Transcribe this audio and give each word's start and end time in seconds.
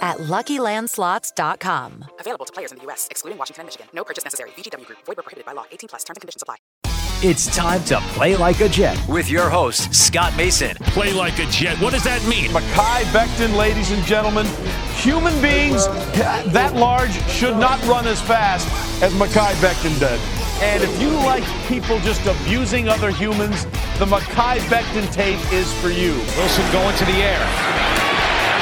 at 0.00 0.18
LuckyLandSlots.com. 0.18 2.04
Available 2.18 2.46
to 2.46 2.52
players 2.52 2.72
in 2.72 2.78
the 2.78 2.84
U.S., 2.84 3.08
excluding 3.10 3.38
Washington 3.38 3.62
and 3.62 3.66
Michigan. 3.66 3.86
No 3.92 4.04
purchase 4.04 4.24
necessary. 4.24 4.50
VGW 4.50 4.86
Group. 4.86 4.98
Void 5.06 5.16
where 5.16 5.22
prohibited 5.24 5.46
by 5.46 5.52
law. 5.52 5.64
18 5.70 5.88
plus. 5.88 6.04
Terms 6.04 6.16
and 6.16 6.22
conditions 6.22 6.42
apply. 6.42 6.56
It's 7.22 7.54
time 7.54 7.84
to 7.84 8.00
play 8.14 8.34
like 8.34 8.62
a 8.62 8.68
Jet 8.70 8.98
with 9.06 9.28
your 9.28 9.50
host, 9.50 9.94
Scott 9.94 10.34
Mason. 10.38 10.74
Play 10.96 11.12
like 11.12 11.38
a 11.38 11.44
Jet. 11.50 11.78
What 11.78 11.92
does 11.92 12.04
that 12.04 12.24
mean? 12.26 12.48
Mekhi 12.50 13.02
Becton, 13.12 13.54
ladies 13.56 13.90
and 13.90 14.02
gentlemen. 14.04 14.46
Human 14.94 15.34
beings 15.42 15.86
that 16.54 16.72
large 16.74 17.12
should 17.28 17.58
not 17.58 17.78
run 17.86 18.06
as 18.06 18.22
fast 18.22 18.66
as 19.02 19.12
Mekhi 19.12 19.52
Becton 19.60 19.98
did. 20.00 20.18
And 20.62 20.82
if 20.82 20.98
you 20.98 21.10
like 21.10 21.44
people 21.68 21.98
just 22.00 22.24
abusing 22.24 22.88
other 22.88 23.10
humans, 23.10 23.64
the 23.98 24.06
Mekhi 24.06 24.58
Becton 24.70 25.12
tape 25.12 25.40
is 25.52 25.70
for 25.82 25.90
you. 25.90 26.14
Wilson 26.38 26.72
going 26.72 26.96
to 26.96 27.04
the 27.04 27.20
air. 27.20 27.89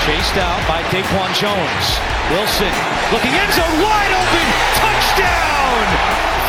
Chased 0.08 0.40
out 0.40 0.56
by 0.64 0.80
Daquan 0.88 1.28
Jones. 1.36 1.86
Wilson 2.32 2.72
looking 3.12 3.28
end 3.28 3.52
zone 3.52 3.76
wide 3.76 4.08
open. 4.16 4.46
Touchdown! 4.80 5.84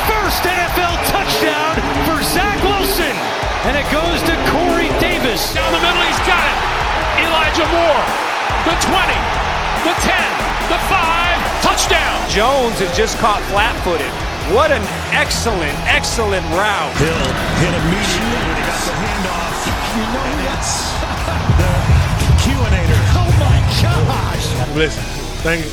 First 0.07 0.47
NFL 0.47 0.95
touchdown 1.11 1.75
for 2.07 2.23
Zach 2.23 2.55
Wilson. 2.63 3.11
And 3.67 3.75
it 3.75 3.83
goes 3.91 4.23
to 4.31 4.33
Corey 4.55 4.87
Davis. 5.03 5.51
Down 5.51 5.75
the 5.75 5.83
middle, 5.83 5.99
he's 6.07 6.23
got 6.23 6.39
it. 6.39 6.57
Elijah 7.27 7.67
Moore. 7.67 8.03
The 8.63 8.79
20, 8.79 8.95
the 9.83 9.95
10, 10.07 10.15
the 10.71 10.79
5, 10.87 11.43
touchdown. 11.59 12.15
Jones 12.31 12.79
is 12.79 12.95
just 12.95 13.19
caught 13.19 13.43
flat 13.51 13.75
footed. 13.83 14.07
What 14.55 14.71
an 14.71 14.87
excellent, 15.11 15.75
excellent 15.83 16.47
route. 16.55 16.95
Hill 16.95 17.27
hit 17.59 17.75
immediately 17.75 18.39
when 18.39 18.55
he 18.55 18.63
got 18.63 18.81
the 18.87 18.95
handoff. 19.03 19.67
You 19.99 20.05
know 20.15 20.23
and 20.31 20.47
that's 20.47 21.18
Listen, 24.79 25.03
thank 25.43 25.65
you. 25.65 25.71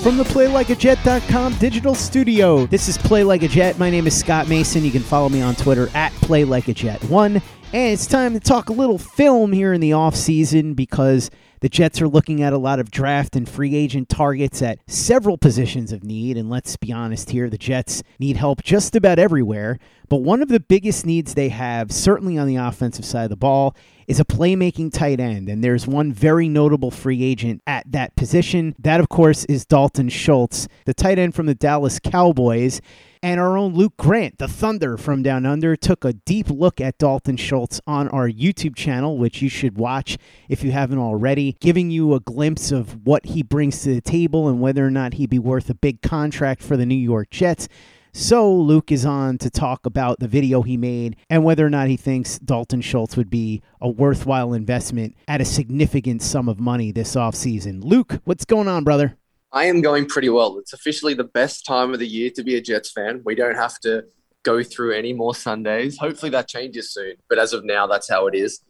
From 0.00 0.16
the 0.16 0.22
PlayLikeAJet.com 0.22 1.54
digital 1.54 1.92
studio, 1.96 2.66
this 2.66 2.86
is 2.86 2.96
Play 2.96 3.24
Like 3.24 3.42
a 3.42 3.48
Jet. 3.48 3.80
My 3.80 3.90
name 3.90 4.06
is 4.06 4.16
Scott 4.16 4.46
Mason. 4.46 4.84
You 4.84 4.92
can 4.92 5.02
follow 5.02 5.28
me 5.28 5.42
on 5.42 5.56
Twitter 5.56 5.90
at 5.92 6.12
PlayLikeAJet1. 6.12 7.42
And 7.70 7.92
it's 7.92 8.06
time 8.06 8.32
to 8.32 8.40
talk 8.40 8.70
a 8.70 8.72
little 8.72 8.96
film 8.96 9.52
here 9.52 9.74
in 9.74 9.82
the 9.82 9.90
offseason 9.90 10.74
because 10.74 11.30
the 11.60 11.68
Jets 11.68 12.00
are 12.00 12.08
looking 12.08 12.42
at 12.42 12.54
a 12.54 12.58
lot 12.58 12.80
of 12.80 12.90
draft 12.90 13.36
and 13.36 13.46
free 13.46 13.76
agent 13.76 14.08
targets 14.08 14.62
at 14.62 14.78
several 14.86 15.36
positions 15.36 15.92
of 15.92 16.02
need. 16.02 16.38
And 16.38 16.48
let's 16.48 16.78
be 16.78 16.92
honest 16.92 17.28
here, 17.28 17.50
the 17.50 17.58
Jets 17.58 18.02
need 18.18 18.38
help 18.38 18.62
just 18.62 18.96
about 18.96 19.18
everywhere. 19.18 19.78
But 20.08 20.22
one 20.22 20.40
of 20.40 20.48
the 20.48 20.60
biggest 20.60 21.04
needs 21.04 21.34
they 21.34 21.50
have, 21.50 21.92
certainly 21.92 22.38
on 22.38 22.46
the 22.46 22.56
offensive 22.56 23.04
side 23.04 23.24
of 23.24 23.30
the 23.30 23.36
ball, 23.36 23.76
is 24.06 24.18
a 24.18 24.24
playmaking 24.24 24.90
tight 24.90 25.20
end. 25.20 25.50
And 25.50 25.62
there's 25.62 25.86
one 25.86 26.10
very 26.10 26.48
notable 26.48 26.90
free 26.90 27.22
agent 27.22 27.60
at 27.66 27.92
that 27.92 28.16
position. 28.16 28.76
That, 28.78 28.98
of 28.98 29.10
course, 29.10 29.44
is 29.44 29.66
Dalton 29.66 30.08
Schultz, 30.08 30.68
the 30.86 30.94
tight 30.94 31.18
end 31.18 31.34
from 31.34 31.44
the 31.44 31.54
Dallas 31.54 31.98
Cowboys. 31.98 32.80
And 33.22 33.40
our 33.40 33.58
own 33.58 33.74
Luke 33.74 33.96
Grant, 33.96 34.38
the 34.38 34.46
Thunder 34.46 34.96
from 34.96 35.22
Down 35.22 35.44
Under, 35.44 35.74
took 35.74 36.04
a 36.04 36.12
deep 36.12 36.48
look 36.50 36.80
at 36.80 36.98
Dalton 36.98 37.36
Schultz 37.36 37.80
on 37.86 38.08
our 38.08 38.28
YouTube 38.28 38.76
channel, 38.76 39.18
which 39.18 39.42
you 39.42 39.48
should 39.48 39.76
watch 39.76 40.18
if 40.48 40.62
you 40.62 40.70
haven't 40.70 40.98
already, 40.98 41.56
giving 41.60 41.90
you 41.90 42.14
a 42.14 42.20
glimpse 42.20 42.70
of 42.70 43.04
what 43.06 43.26
he 43.26 43.42
brings 43.42 43.82
to 43.82 43.94
the 43.94 44.00
table 44.00 44.48
and 44.48 44.60
whether 44.60 44.86
or 44.86 44.90
not 44.90 45.14
he'd 45.14 45.30
be 45.30 45.38
worth 45.38 45.68
a 45.68 45.74
big 45.74 46.00
contract 46.00 46.62
for 46.62 46.76
the 46.76 46.86
New 46.86 46.94
York 46.94 47.30
Jets. 47.30 47.68
So 48.12 48.52
Luke 48.52 48.90
is 48.90 49.04
on 49.04 49.38
to 49.38 49.50
talk 49.50 49.84
about 49.84 50.18
the 50.18 50.28
video 50.28 50.62
he 50.62 50.76
made 50.76 51.16
and 51.28 51.44
whether 51.44 51.64
or 51.64 51.70
not 51.70 51.88
he 51.88 51.96
thinks 51.96 52.38
Dalton 52.38 52.80
Schultz 52.80 53.16
would 53.16 53.30
be 53.30 53.62
a 53.80 53.88
worthwhile 53.88 54.54
investment 54.54 55.16
at 55.28 55.40
a 55.40 55.44
significant 55.44 56.22
sum 56.22 56.48
of 56.48 56.58
money 56.58 56.90
this 56.90 57.14
offseason. 57.14 57.84
Luke, 57.84 58.20
what's 58.24 58.44
going 58.44 58.66
on, 58.66 58.82
brother? 58.82 59.17
I 59.52 59.64
am 59.64 59.80
going 59.80 60.06
pretty 60.06 60.28
well. 60.28 60.58
It's 60.58 60.72
officially 60.72 61.14
the 61.14 61.24
best 61.24 61.64
time 61.64 61.92
of 61.92 61.98
the 61.98 62.06
year 62.06 62.30
to 62.36 62.42
be 62.42 62.56
a 62.56 62.60
Jets 62.60 62.92
fan. 62.92 63.22
We 63.24 63.34
don't 63.34 63.56
have 63.56 63.78
to 63.80 64.04
go 64.42 64.62
through 64.62 64.94
any 64.94 65.12
more 65.12 65.34
Sundays. 65.34 65.98
Hopefully 65.98 66.30
that 66.30 66.48
changes 66.48 66.92
soon. 66.92 67.14
But 67.28 67.38
as 67.38 67.52
of 67.52 67.64
now, 67.64 67.86
that's 67.86 68.10
how 68.10 68.26
it 68.26 68.34
is. 68.34 68.60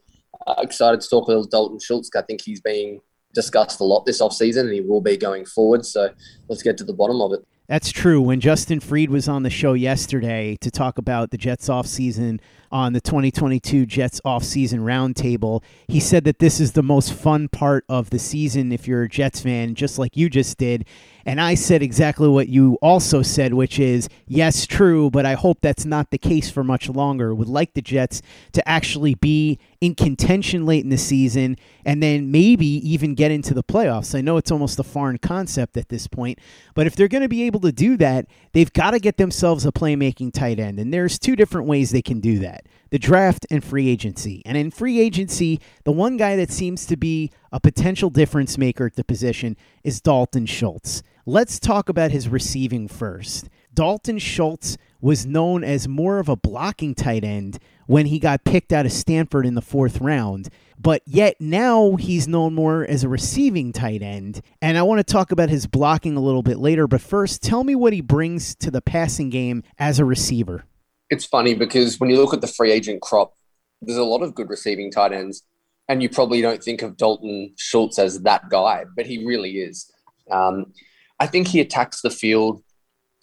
Uh, 0.46 0.54
excited 0.58 1.00
to 1.00 1.08
talk 1.08 1.26
with 1.26 1.50
Dalton 1.50 1.80
Schultz. 1.80 2.10
I 2.14 2.22
think 2.22 2.42
he's 2.42 2.60
being 2.60 3.00
discussed 3.34 3.80
a 3.80 3.84
lot 3.84 4.06
this 4.06 4.22
offseason 4.22 4.60
and 4.60 4.72
he 4.72 4.80
will 4.80 5.00
be 5.00 5.16
going 5.16 5.44
forward. 5.44 5.84
So 5.84 6.10
let's 6.48 6.62
get 6.62 6.78
to 6.78 6.84
the 6.84 6.92
bottom 6.92 7.20
of 7.20 7.32
it. 7.32 7.40
That's 7.68 7.90
true. 7.90 8.22
When 8.22 8.40
Justin 8.40 8.80
Freed 8.80 9.10
was 9.10 9.28
on 9.28 9.42
the 9.42 9.50
show 9.50 9.74
yesterday 9.74 10.56
to 10.62 10.70
talk 10.70 10.96
about 10.96 11.30
the 11.30 11.36
Jets 11.36 11.68
offseason 11.68 12.40
on 12.72 12.94
the 12.94 13.00
2022 13.00 13.84
Jets 13.84 14.22
offseason 14.24 14.78
roundtable, 14.78 15.62
he 15.86 16.00
said 16.00 16.24
that 16.24 16.38
this 16.38 16.60
is 16.60 16.72
the 16.72 16.82
most 16.82 17.12
fun 17.12 17.46
part 17.46 17.84
of 17.86 18.08
the 18.08 18.18
season 18.18 18.72
if 18.72 18.88
you're 18.88 19.02
a 19.02 19.08
Jets 19.08 19.42
fan, 19.42 19.74
just 19.74 19.98
like 19.98 20.16
you 20.16 20.30
just 20.30 20.56
did. 20.56 20.86
And 21.28 21.42
I 21.42 21.56
said 21.56 21.82
exactly 21.82 22.26
what 22.26 22.48
you 22.48 22.78
also 22.80 23.20
said, 23.20 23.52
which 23.52 23.78
is 23.78 24.08
yes, 24.26 24.64
true, 24.64 25.10
but 25.10 25.26
I 25.26 25.34
hope 25.34 25.58
that's 25.60 25.84
not 25.84 26.10
the 26.10 26.16
case 26.16 26.48
for 26.48 26.64
much 26.64 26.88
longer. 26.88 27.34
Would 27.34 27.48
like 27.48 27.74
the 27.74 27.82
Jets 27.82 28.22
to 28.52 28.66
actually 28.66 29.14
be 29.14 29.58
in 29.82 29.94
contention 29.94 30.64
late 30.64 30.84
in 30.84 30.88
the 30.88 30.96
season 30.96 31.58
and 31.84 32.02
then 32.02 32.30
maybe 32.30 32.66
even 32.66 33.14
get 33.14 33.30
into 33.30 33.52
the 33.52 33.62
playoffs. 33.62 34.16
I 34.16 34.22
know 34.22 34.38
it's 34.38 34.50
almost 34.50 34.78
a 34.78 34.82
foreign 34.82 35.18
concept 35.18 35.76
at 35.76 35.90
this 35.90 36.06
point, 36.06 36.38
but 36.72 36.86
if 36.86 36.96
they're 36.96 37.08
going 37.08 37.20
to 37.20 37.28
be 37.28 37.42
able 37.42 37.60
to 37.60 37.72
do 37.72 37.98
that, 37.98 38.24
they've 38.52 38.72
got 38.72 38.92
to 38.92 38.98
get 38.98 39.18
themselves 39.18 39.66
a 39.66 39.70
playmaking 39.70 40.32
tight 40.32 40.58
end. 40.58 40.80
And 40.80 40.94
there's 40.94 41.18
two 41.18 41.36
different 41.36 41.66
ways 41.68 41.90
they 41.90 42.00
can 42.00 42.20
do 42.20 42.38
that 42.38 42.64
the 42.90 42.98
draft 42.98 43.46
and 43.50 43.62
free 43.62 43.88
agency. 43.88 44.42
And 44.44 44.56
in 44.56 44.70
free 44.70 45.00
agency, 45.00 45.60
the 45.84 45.92
one 45.92 46.16
guy 46.16 46.36
that 46.36 46.50
seems 46.50 46.86
to 46.86 46.96
be 46.96 47.30
a 47.52 47.60
potential 47.60 48.10
difference 48.10 48.58
maker 48.58 48.86
at 48.86 48.96
the 48.96 49.04
position 49.04 49.56
is 49.84 50.00
Dalton 50.00 50.46
Schultz. 50.46 51.02
Let's 51.26 51.58
talk 51.58 51.88
about 51.88 52.10
his 52.10 52.28
receiving 52.28 52.88
first. 52.88 53.48
Dalton 53.74 54.18
Schultz 54.18 54.78
was 55.00 55.26
known 55.26 55.62
as 55.62 55.86
more 55.86 56.18
of 56.18 56.28
a 56.28 56.36
blocking 56.36 56.94
tight 56.94 57.22
end 57.22 57.58
when 57.86 58.06
he 58.06 58.18
got 58.18 58.44
picked 58.44 58.72
out 58.72 58.86
of 58.86 58.92
Stanford 58.92 59.46
in 59.46 59.54
the 59.54 59.62
fourth 59.62 60.00
round. 60.00 60.48
But 60.80 61.02
yet 61.06 61.36
now 61.40 61.96
he's 61.96 62.28
known 62.28 62.54
more 62.54 62.84
as 62.84 63.04
a 63.04 63.08
receiving 63.08 63.72
tight 63.72 64.02
end. 64.02 64.40
And 64.62 64.78
I 64.78 64.82
want 64.82 64.98
to 65.00 65.12
talk 65.12 65.32
about 65.32 65.48
his 65.48 65.66
blocking 65.66 66.16
a 66.16 66.20
little 66.20 66.42
bit 66.42 66.58
later. 66.58 66.86
But 66.86 67.00
first, 67.00 67.42
tell 67.42 67.64
me 67.64 67.74
what 67.74 67.92
he 67.92 68.00
brings 68.00 68.54
to 68.56 68.70
the 68.70 68.82
passing 68.82 69.30
game 69.30 69.62
as 69.78 69.98
a 69.98 70.04
receiver. 70.04 70.64
It's 71.10 71.24
funny 71.24 71.54
because 71.54 71.98
when 71.98 72.10
you 72.10 72.16
look 72.16 72.34
at 72.34 72.40
the 72.40 72.46
free 72.46 72.70
agent 72.70 73.02
crop, 73.02 73.34
there's 73.80 73.98
a 73.98 74.04
lot 74.04 74.22
of 74.22 74.34
good 74.34 74.50
receiving 74.50 74.90
tight 74.90 75.12
ends. 75.12 75.42
And 75.88 76.02
you 76.02 76.10
probably 76.10 76.42
don't 76.42 76.62
think 76.62 76.82
of 76.82 76.98
Dalton 76.98 77.54
Schultz 77.56 77.98
as 77.98 78.20
that 78.20 78.50
guy, 78.50 78.84
but 78.94 79.06
he 79.06 79.24
really 79.24 79.58
is. 79.58 79.90
Um, 80.30 80.72
I 81.18 81.26
think 81.26 81.48
he 81.48 81.60
attacks 81.60 82.02
the 82.02 82.10
field 82.10 82.62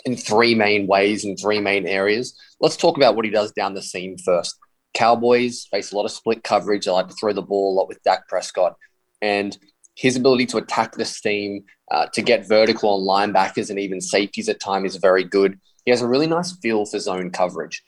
in 0.06 0.16
three 0.16 0.56
main 0.56 0.88
ways, 0.88 1.26
in 1.26 1.38
three 1.38 1.60
main 1.60 1.86
areas. 1.86 2.36
Let's 2.60 2.78
talk 2.78 2.98
about 2.98 3.16
what 3.16 3.26
he 3.26 3.32
does 3.32 3.52
down 3.52 3.76
the 3.76 3.82
seam 3.82 4.18
first. 4.18 4.58
Cowboys 4.96 5.68
face 5.70 5.92
a 5.92 5.96
lot 5.96 6.06
of 6.06 6.12
split 6.12 6.44
coverage. 6.44 6.86
They 6.86 6.92
like 6.92 7.10
to 7.10 7.16
throw 7.16 7.34
the 7.34 7.42
ball 7.42 7.74
a 7.74 7.76
lot 7.76 7.88
with 7.88 8.02
Dak 8.04 8.28
Prescott. 8.28 8.76
And 9.22 9.56
his 9.96 10.16
ability 10.16 10.46
to 10.48 10.58
attack 10.58 10.94
the 10.94 11.06
seam, 11.06 11.64
uh, 11.92 12.08
to 12.14 12.22
get 12.22 12.48
vertical 12.48 12.90
on 12.90 13.32
linebackers 13.32 13.70
and 13.70 13.80
even 13.80 14.02
safeties 14.02 14.50
at 14.50 14.60
time 14.60 14.86
is 14.86 14.98
very 14.98 15.24
good. 15.24 15.60
He 15.86 15.92
has 15.92 16.02
a 16.02 16.08
really 16.08 16.28
nice 16.28 16.52
feel 16.58 16.86
for 16.86 17.00
zone 17.00 17.32
coverage, 17.32 17.84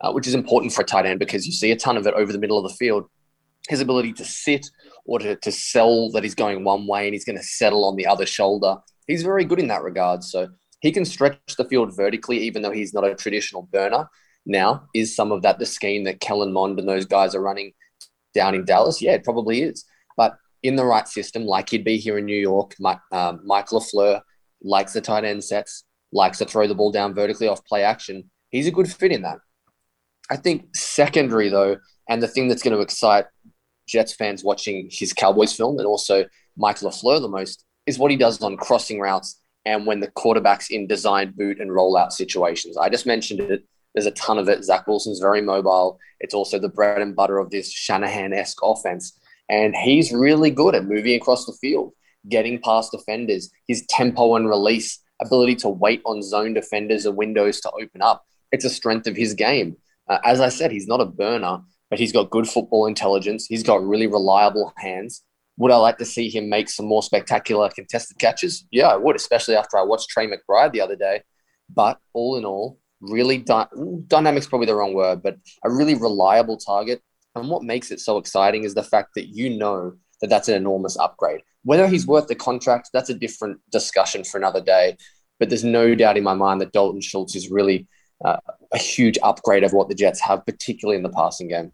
uh, 0.00 0.12
which 0.12 0.26
is 0.26 0.34
important 0.34 0.72
for 0.72 0.82
a 0.82 0.86
tight 0.86 1.06
end 1.06 1.18
because 1.18 1.46
you 1.46 1.52
see 1.52 1.72
a 1.72 1.76
ton 1.76 1.96
of 1.96 2.06
it 2.06 2.14
over 2.14 2.32
the 2.32 2.38
middle 2.38 2.58
of 2.58 2.70
the 2.70 2.76
field. 2.76 3.04
His 3.68 3.80
ability 3.80 4.12
to 4.14 4.24
sit 4.24 4.70
or 5.04 5.18
to, 5.18 5.36
to 5.36 5.52
sell 5.52 6.10
that 6.10 6.22
he's 6.22 6.34
going 6.34 6.64
one 6.64 6.86
way 6.86 7.06
and 7.06 7.14
he's 7.14 7.24
going 7.24 7.38
to 7.38 7.44
settle 7.44 7.84
on 7.84 7.96
the 7.96 8.06
other 8.06 8.26
shoulder. 8.26 8.76
He's 9.06 9.22
very 9.22 9.44
good 9.44 9.58
in 9.58 9.68
that 9.68 9.82
regard. 9.82 10.22
So 10.24 10.48
he 10.80 10.92
can 10.92 11.04
stretch 11.04 11.38
the 11.56 11.64
field 11.64 11.96
vertically, 11.96 12.38
even 12.40 12.62
though 12.62 12.72
he's 12.72 12.92
not 12.92 13.06
a 13.06 13.14
traditional 13.14 13.62
burner. 13.62 14.08
Now, 14.44 14.88
is 14.94 15.14
some 15.14 15.30
of 15.30 15.42
that 15.42 15.58
the 15.58 15.66
scheme 15.66 16.04
that 16.04 16.20
Kellen 16.20 16.52
Mond 16.52 16.78
and 16.78 16.88
those 16.88 17.06
guys 17.06 17.34
are 17.34 17.40
running 17.40 17.72
down 18.34 18.54
in 18.54 18.64
Dallas? 18.64 19.00
Yeah, 19.00 19.12
it 19.12 19.24
probably 19.24 19.62
is. 19.62 19.84
But 20.16 20.36
in 20.62 20.76
the 20.76 20.84
right 20.84 21.06
system, 21.06 21.44
like 21.44 21.70
he'd 21.70 21.84
be 21.84 21.98
here 21.98 22.18
in 22.18 22.24
New 22.24 22.38
York, 22.38 22.74
Mike, 22.80 22.98
um, 23.12 23.40
Mike 23.44 23.68
LaFleur 23.68 24.20
likes 24.62 24.92
the 24.92 25.00
tight 25.00 25.24
end 25.24 25.44
sets, 25.44 25.84
likes 26.12 26.38
to 26.38 26.44
throw 26.44 26.66
the 26.66 26.74
ball 26.74 26.92
down 26.92 27.14
vertically 27.14 27.48
off 27.48 27.64
play 27.64 27.82
action. 27.82 28.30
He's 28.50 28.66
a 28.66 28.72
good 28.72 28.90
fit 28.90 29.12
in 29.12 29.22
that. 29.22 29.38
I 30.30 30.36
think 30.36 30.74
secondary, 30.74 31.48
though, 31.48 31.76
and 32.08 32.22
the 32.22 32.28
thing 32.28 32.48
that's 32.48 32.62
going 32.62 32.76
to 32.76 32.82
excite 32.82 33.26
Jets 33.86 34.14
fans 34.14 34.44
watching 34.44 34.88
his 34.90 35.12
Cowboys 35.12 35.52
film 35.52 35.78
and 35.78 35.86
also 35.86 36.24
Mike 36.56 36.78
LaFleur 36.78 37.20
the 37.20 37.28
most 37.28 37.64
is 37.86 37.98
what 37.98 38.10
he 38.10 38.16
does 38.16 38.40
on 38.42 38.56
crossing 38.56 39.00
routes 39.00 39.40
and 39.64 39.86
when 39.86 40.00
the 40.00 40.10
quarterback's 40.10 40.70
in 40.70 40.86
design 40.86 41.32
boot 41.36 41.60
and 41.60 41.70
rollout 41.70 42.12
situations. 42.12 42.76
I 42.76 42.88
just 42.88 43.06
mentioned 43.06 43.40
it. 43.40 43.64
There's 43.94 44.06
a 44.06 44.12
ton 44.12 44.38
of 44.38 44.48
it. 44.48 44.64
Zach 44.64 44.86
Wilson's 44.86 45.20
very 45.20 45.42
mobile. 45.42 45.98
It's 46.20 46.34
also 46.34 46.58
the 46.58 46.68
bread 46.68 47.02
and 47.02 47.14
butter 47.14 47.38
of 47.38 47.50
this 47.50 47.70
Shanahan 47.70 48.32
esque 48.32 48.58
offense. 48.62 49.18
And 49.48 49.74
he's 49.76 50.12
really 50.12 50.50
good 50.50 50.74
at 50.74 50.86
moving 50.86 51.14
across 51.14 51.44
the 51.44 51.52
field, 51.60 51.92
getting 52.28 52.60
past 52.62 52.92
defenders, 52.92 53.50
his 53.68 53.84
tempo 53.86 54.34
and 54.36 54.48
release, 54.48 54.98
ability 55.22 55.56
to 55.56 55.68
wait 55.68 56.02
on 56.04 56.22
zone 56.22 56.54
defenders 56.54 57.06
or 57.06 57.12
windows 57.12 57.60
to 57.60 57.70
open 57.70 58.02
up. 58.02 58.24
It's 58.50 58.64
a 58.64 58.70
strength 58.70 59.06
of 59.06 59.16
his 59.16 59.34
game. 59.34 59.76
Uh, 60.08 60.18
as 60.24 60.40
I 60.40 60.48
said, 60.48 60.70
he's 60.70 60.86
not 60.86 61.00
a 61.00 61.06
burner, 61.06 61.60
but 61.90 61.98
he's 61.98 62.12
got 62.12 62.30
good 62.30 62.48
football 62.48 62.86
intelligence. 62.86 63.46
He's 63.46 63.62
got 63.62 63.86
really 63.86 64.06
reliable 64.06 64.72
hands. 64.76 65.22
Would 65.58 65.70
I 65.70 65.76
like 65.76 65.98
to 65.98 66.04
see 66.04 66.28
him 66.28 66.48
make 66.48 66.68
some 66.68 66.86
more 66.86 67.02
spectacular 67.02 67.68
contested 67.68 68.18
catches? 68.18 68.66
Yeah, 68.70 68.88
I 68.88 68.96
would, 68.96 69.16
especially 69.16 69.56
after 69.56 69.78
I 69.78 69.82
watched 69.82 70.08
Trey 70.08 70.26
McBride 70.26 70.72
the 70.72 70.80
other 70.80 70.96
day. 70.96 71.22
But 71.74 71.98
all 72.12 72.36
in 72.36 72.44
all, 72.44 72.78
really 73.00 73.38
dy- 73.38 73.66
dynamic's 74.06 74.46
probably 74.46 74.66
the 74.66 74.74
wrong 74.74 74.94
word, 74.94 75.22
but 75.22 75.36
a 75.64 75.70
really 75.70 75.94
reliable 75.94 76.56
target. 76.56 77.02
And 77.34 77.48
what 77.48 77.62
makes 77.62 77.90
it 77.90 78.00
so 78.00 78.18
exciting 78.18 78.64
is 78.64 78.74
the 78.74 78.82
fact 78.82 79.10
that 79.14 79.28
you 79.28 79.50
know 79.50 79.94
that 80.22 80.30
that's 80.30 80.48
an 80.48 80.54
enormous 80.54 80.96
upgrade. 80.98 81.42
Whether 81.64 81.86
he's 81.86 82.06
worth 82.06 82.28
the 82.28 82.34
contract, 82.34 82.90
that's 82.94 83.10
a 83.10 83.14
different 83.14 83.60
discussion 83.70 84.24
for 84.24 84.38
another 84.38 84.62
day. 84.62 84.96
But 85.38 85.50
there's 85.50 85.64
no 85.64 85.94
doubt 85.94 86.16
in 86.16 86.24
my 86.24 86.34
mind 86.34 86.60
that 86.62 86.72
Dalton 86.72 87.02
Schultz 87.02 87.36
is 87.36 87.50
really 87.50 87.86
uh, 88.24 88.38
a 88.72 88.78
huge 88.78 89.18
upgrade 89.22 89.64
of 89.64 89.72
what 89.72 89.88
the 89.88 89.94
Jets 89.94 90.20
have, 90.20 90.46
particularly 90.46 90.96
in 90.96 91.02
the 91.02 91.10
passing 91.10 91.48
game. 91.48 91.72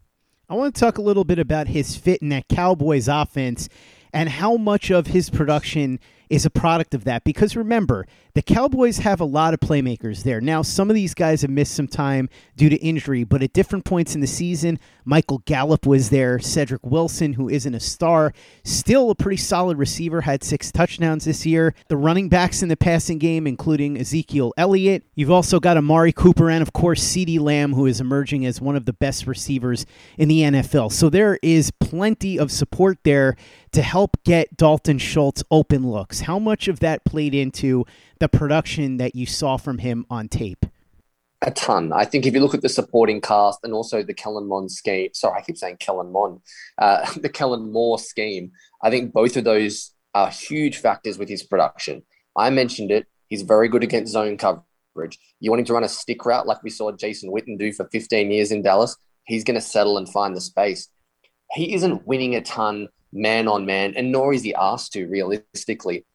I 0.49 0.55
want 0.55 0.73
to 0.73 0.79
talk 0.79 0.97
a 0.97 1.01
little 1.03 1.23
bit 1.23 1.37
about 1.37 1.67
his 1.67 1.95
fit 1.95 2.21
in 2.21 2.29
that 2.29 2.47
Cowboys 2.49 3.07
offense 3.07 3.69
and 4.11 4.27
how 4.27 4.57
much 4.57 4.89
of 4.89 5.07
his 5.07 5.29
production 5.29 5.99
is 6.29 6.45
a 6.45 6.49
product 6.49 6.93
of 6.93 7.03
that. 7.05 7.23
Because 7.23 7.55
remember, 7.55 8.05
the 8.33 8.41
Cowboys 8.41 8.99
have 8.99 9.19
a 9.19 9.25
lot 9.25 9.53
of 9.53 9.59
playmakers 9.59 10.23
there. 10.23 10.39
Now, 10.39 10.61
some 10.61 10.89
of 10.89 10.95
these 10.95 11.13
guys 11.13 11.41
have 11.41 11.51
missed 11.51 11.73
some 11.73 11.87
time 11.87 12.29
due 12.55 12.69
to 12.69 12.77
injury, 12.77 13.23
but 13.23 13.41
at 13.41 13.53
different 13.53 13.85
points 13.85 14.15
in 14.15 14.21
the 14.21 14.27
season, 14.27 14.79
Michael 15.03 15.39
Gallup 15.45 15.85
was 15.85 16.09
there. 16.09 16.39
Cedric 16.39 16.85
Wilson, 16.85 17.33
who 17.33 17.49
isn't 17.49 17.73
a 17.73 17.79
star, 17.79 18.31
still 18.63 19.09
a 19.09 19.15
pretty 19.15 19.37
solid 19.37 19.77
receiver, 19.77 20.21
had 20.21 20.43
six 20.43 20.71
touchdowns 20.71 21.25
this 21.25 21.45
year. 21.45 21.73
The 21.87 21.97
running 21.97 22.29
backs 22.29 22.61
in 22.61 22.69
the 22.69 22.77
passing 22.77 23.17
game, 23.17 23.47
including 23.47 23.97
Ezekiel 23.97 24.53
Elliott. 24.55 25.03
You've 25.15 25.31
also 25.31 25.59
got 25.59 25.77
Amari 25.77 26.13
Cooper 26.13 26.49
and, 26.49 26.61
of 26.61 26.73
course, 26.73 27.03
CeeDee 27.03 27.39
Lamb, 27.39 27.73
who 27.73 27.87
is 27.87 27.99
emerging 27.99 28.45
as 28.45 28.61
one 28.61 28.75
of 28.75 28.85
the 28.85 28.93
best 28.93 29.25
receivers 29.25 29.85
in 30.17 30.27
the 30.27 30.41
NFL. 30.41 30.91
So 30.91 31.09
there 31.09 31.39
is 31.41 31.71
plenty 31.71 32.37
of 32.37 32.51
support 32.51 32.99
there 33.03 33.35
to 33.71 33.81
help 33.81 34.17
get 34.23 34.55
Dalton 34.57 34.97
Schultz 34.97 35.43
open 35.51 35.89
looks. 35.89 36.21
How 36.21 36.39
much 36.39 36.67
of 36.67 36.79
that 36.79 37.05
played 37.05 37.33
into 37.35 37.85
the 38.19 38.27
production 38.29 38.97
that 38.97 39.15
you 39.15 39.25
saw 39.25 39.57
from 39.57 39.79
him 39.79 40.05
on 40.09 40.27
tape? 40.27 40.65
A 41.41 41.51
ton. 41.51 41.93
I 41.93 42.03
think 42.03 42.25
if 42.25 42.33
you 42.33 42.41
look 42.41 42.53
at 42.53 42.61
the 42.61 42.69
supporting 42.69 43.21
cast 43.21 43.59
and 43.63 43.73
also 43.73 44.03
the 44.03 44.13
Kellen 44.13 44.47
Mon 44.47 44.67
scheme, 44.67 45.09
sorry, 45.13 45.39
I 45.39 45.41
keep 45.41 45.57
saying 45.57 45.77
Kellen 45.79 46.11
Mon, 46.11 46.41
uh, 46.77 47.11
the 47.17 47.29
Kellen 47.29 47.71
Moore 47.71 47.99
scheme, 47.99 48.51
I 48.83 48.89
think 48.89 49.13
both 49.13 49.37
of 49.37 49.45
those 49.45 49.91
are 50.13 50.29
huge 50.29 50.77
factors 50.77 51.17
with 51.17 51.29
his 51.29 51.43
production. 51.43 52.03
I 52.35 52.49
mentioned 52.49 52.91
it. 52.91 53.07
He's 53.27 53.43
very 53.43 53.69
good 53.69 53.83
against 53.83 54.11
zone 54.11 54.37
coverage. 54.37 55.17
You 55.39 55.51
want 55.51 55.59
him 55.59 55.65
to 55.65 55.73
run 55.73 55.83
a 55.83 55.89
stick 55.89 56.25
route 56.25 56.47
like 56.47 56.63
we 56.63 56.69
saw 56.69 56.91
Jason 56.91 57.31
Witten 57.31 57.57
do 57.57 57.71
for 57.71 57.87
15 57.91 58.31
years 58.31 58.51
in 58.51 58.61
Dallas, 58.61 58.97
he's 59.25 59.43
going 59.43 59.55
to 59.55 59.61
settle 59.61 59.97
and 59.97 60.09
find 60.09 60.35
the 60.35 60.41
space. 60.41 60.89
He 61.51 61.73
isn't 61.73 62.05
winning 62.07 62.35
a 62.35 62.41
ton 62.41 62.89
man 63.11 63.47
on 63.47 63.65
man, 63.65 63.93
and 63.95 64.11
nor 64.11 64.33
is 64.33 64.43
he 64.43 64.53
asked 64.55 64.93
to 64.93 65.07
realistically. 65.07 66.05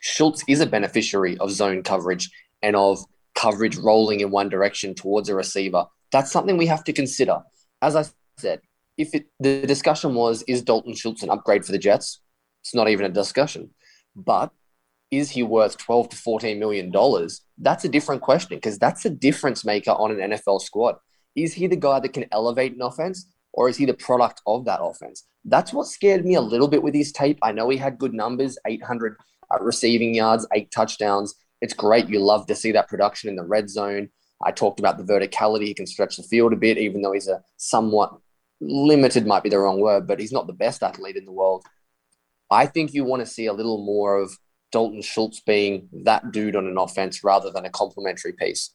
Schultz 0.00 0.44
is 0.48 0.60
a 0.60 0.66
beneficiary 0.66 1.38
of 1.38 1.50
zone 1.50 1.82
coverage 1.82 2.30
and 2.62 2.76
of 2.76 3.04
coverage 3.34 3.76
rolling 3.76 4.20
in 4.20 4.30
one 4.30 4.48
direction 4.48 4.94
towards 4.94 5.28
a 5.28 5.34
receiver. 5.34 5.86
That's 6.12 6.30
something 6.30 6.56
we 6.56 6.66
have 6.66 6.84
to 6.84 6.92
consider. 6.92 7.40
As 7.82 7.96
I 7.96 8.04
said, 8.38 8.60
if 8.96 9.14
it, 9.14 9.26
the 9.40 9.66
discussion 9.66 10.14
was, 10.14 10.42
is 10.46 10.62
Dalton 10.62 10.94
Schultz 10.94 11.22
an 11.22 11.30
upgrade 11.30 11.64
for 11.64 11.72
the 11.72 11.78
Jets? 11.78 12.20
It's 12.62 12.74
not 12.74 12.88
even 12.88 13.06
a 13.06 13.10
discussion. 13.10 13.70
But 14.14 14.52
is 15.10 15.30
he 15.30 15.42
worth 15.42 15.78
12 15.78 16.10
to 16.10 16.16
14 16.16 16.58
million 16.58 16.90
dollars? 16.90 17.42
That's 17.58 17.84
a 17.84 17.88
different 17.88 18.22
question 18.22 18.56
because 18.56 18.78
that's 18.78 19.04
a 19.04 19.10
difference 19.10 19.64
maker 19.64 19.90
on 19.90 20.10
an 20.10 20.30
NFL 20.30 20.60
squad. 20.60 20.96
Is 21.34 21.54
he 21.54 21.66
the 21.66 21.76
guy 21.76 22.00
that 22.00 22.12
can 22.12 22.26
elevate 22.30 22.74
an 22.74 22.82
offense 22.82 23.26
or 23.54 23.68
is 23.68 23.76
he 23.76 23.84
the 23.84 23.94
product 23.94 24.42
of 24.46 24.64
that 24.64 24.82
offense? 24.82 25.24
That's 25.44 25.72
what 25.72 25.86
scared 25.86 26.24
me 26.24 26.34
a 26.34 26.40
little 26.40 26.68
bit 26.68 26.82
with 26.82 26.94
his 26.94 27.12
tape. 27.12 27.38
I 27.42 27.52
know 27.52 27.68
he 27.68 27.76
had 27.76 27.98
good 27.98 28.12
numbers, 28.12 28.58
800 28.66 29.16
uh, 29.52 29.62
receiving 29.62 30.14
yards, 30.14 30.46
eight 30.52 30.70
touchdowns. 30.70 31.34
It's 31.60 31.74
great. 31.74 32.08
You 32.08 32.18
love 32.18 32.46
to 32.48 32.54
see 32.54 32.72
that 32.72 32.88
production 32.88 33.30
in 33.30 33.36
the 33.36 33.44
red 33.44 33.70
zone. 33.70 34.10
I 34.44 34.50
talked 34.50 34.80
about 34.80 34.98
the 34.98 35.04
verticality. 35.04 35.66
He 35.66 35.74
can 35.74 35.86
stretch 35.86 36.16
the 36.16 36.22
field 36.24 36.52
a 36.52 36.56
bit, 36.56 36.78
even 36.78 37.00
though 37.00 37.12
he's 37.12 37.28
a 37.28 37.42
somewhat 37.56 38.18
limited, 38.60 39.26
might 39.26 39.42
be 39.42 39.48
the 39.48 39.58
wrong 39.58 39.80
word, 39.80 40.06
but 40.06 40.18
he's 40.18 40.32
not 40.32 40.46
the 40.46 40.52
best 40.52 40.82
athlete 40.82 41.16
in 41.16 41.24
the 41.24 41.32
world. 41.32 41.64
I 42.50 42.66
think 42.66 42.92
you 42.92 43.04
want 43.04 43.20
to 43.20 43.26
see 43.26 43.46
a 43.46 43.52
little 43.52 43.84
more 43.84 44.20
of 44.20 44.36
Dalton 44.72 45.02
Schultz 45.02 45.40
being 45.40 45.88
that 46.04 46.32
dude 46.32 46.56
on 46.56 46.66
an 46.66 46.78
offense 46.78 47.22
rather 47.22 47.50
than 47.50 47.64
a 47.64 47.70
complementary 47.70 48.32
piece. 48.32 48.74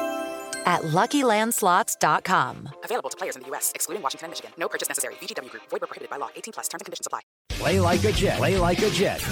at 0.65 0.83
LuckyLandSlots.com. 0.83 2.69
Available 2.83 3.09
to 3.09 3.17
players 3.17 3.35
in 3.35 3.41
the 3.41 3.47
U.S., 3.49 3.71
excluding 3.75 4.01
Washington 4.03 4.25
and 4.25 4.31
Michigan. 4.31 4.51
No 4.57 4.69
purchase 4.69 4.87
necessary. 4.87 5.15
VGW 5.15 5.49
Group. 5.49 5.63
Void 5.69 5.81
were 5.81 5.87
prohibited 5.87 6.09
by 6.09 6.17
law. 6.17 6.29
18 6.35 6.53
plus. 6.53 6.67
Terms 6.67 6.81
and 6.81 6.85
conditions 6.85 7.07
apply. 7.07 7.21
Play 7.49 7.79
like 7.79 8.03
a 8.03 8.11
Jet. 8.11 8.37
Play 8.37 8.57
like 8.57 8.81
a 8.81 8.89
Jet. 8.89 9.25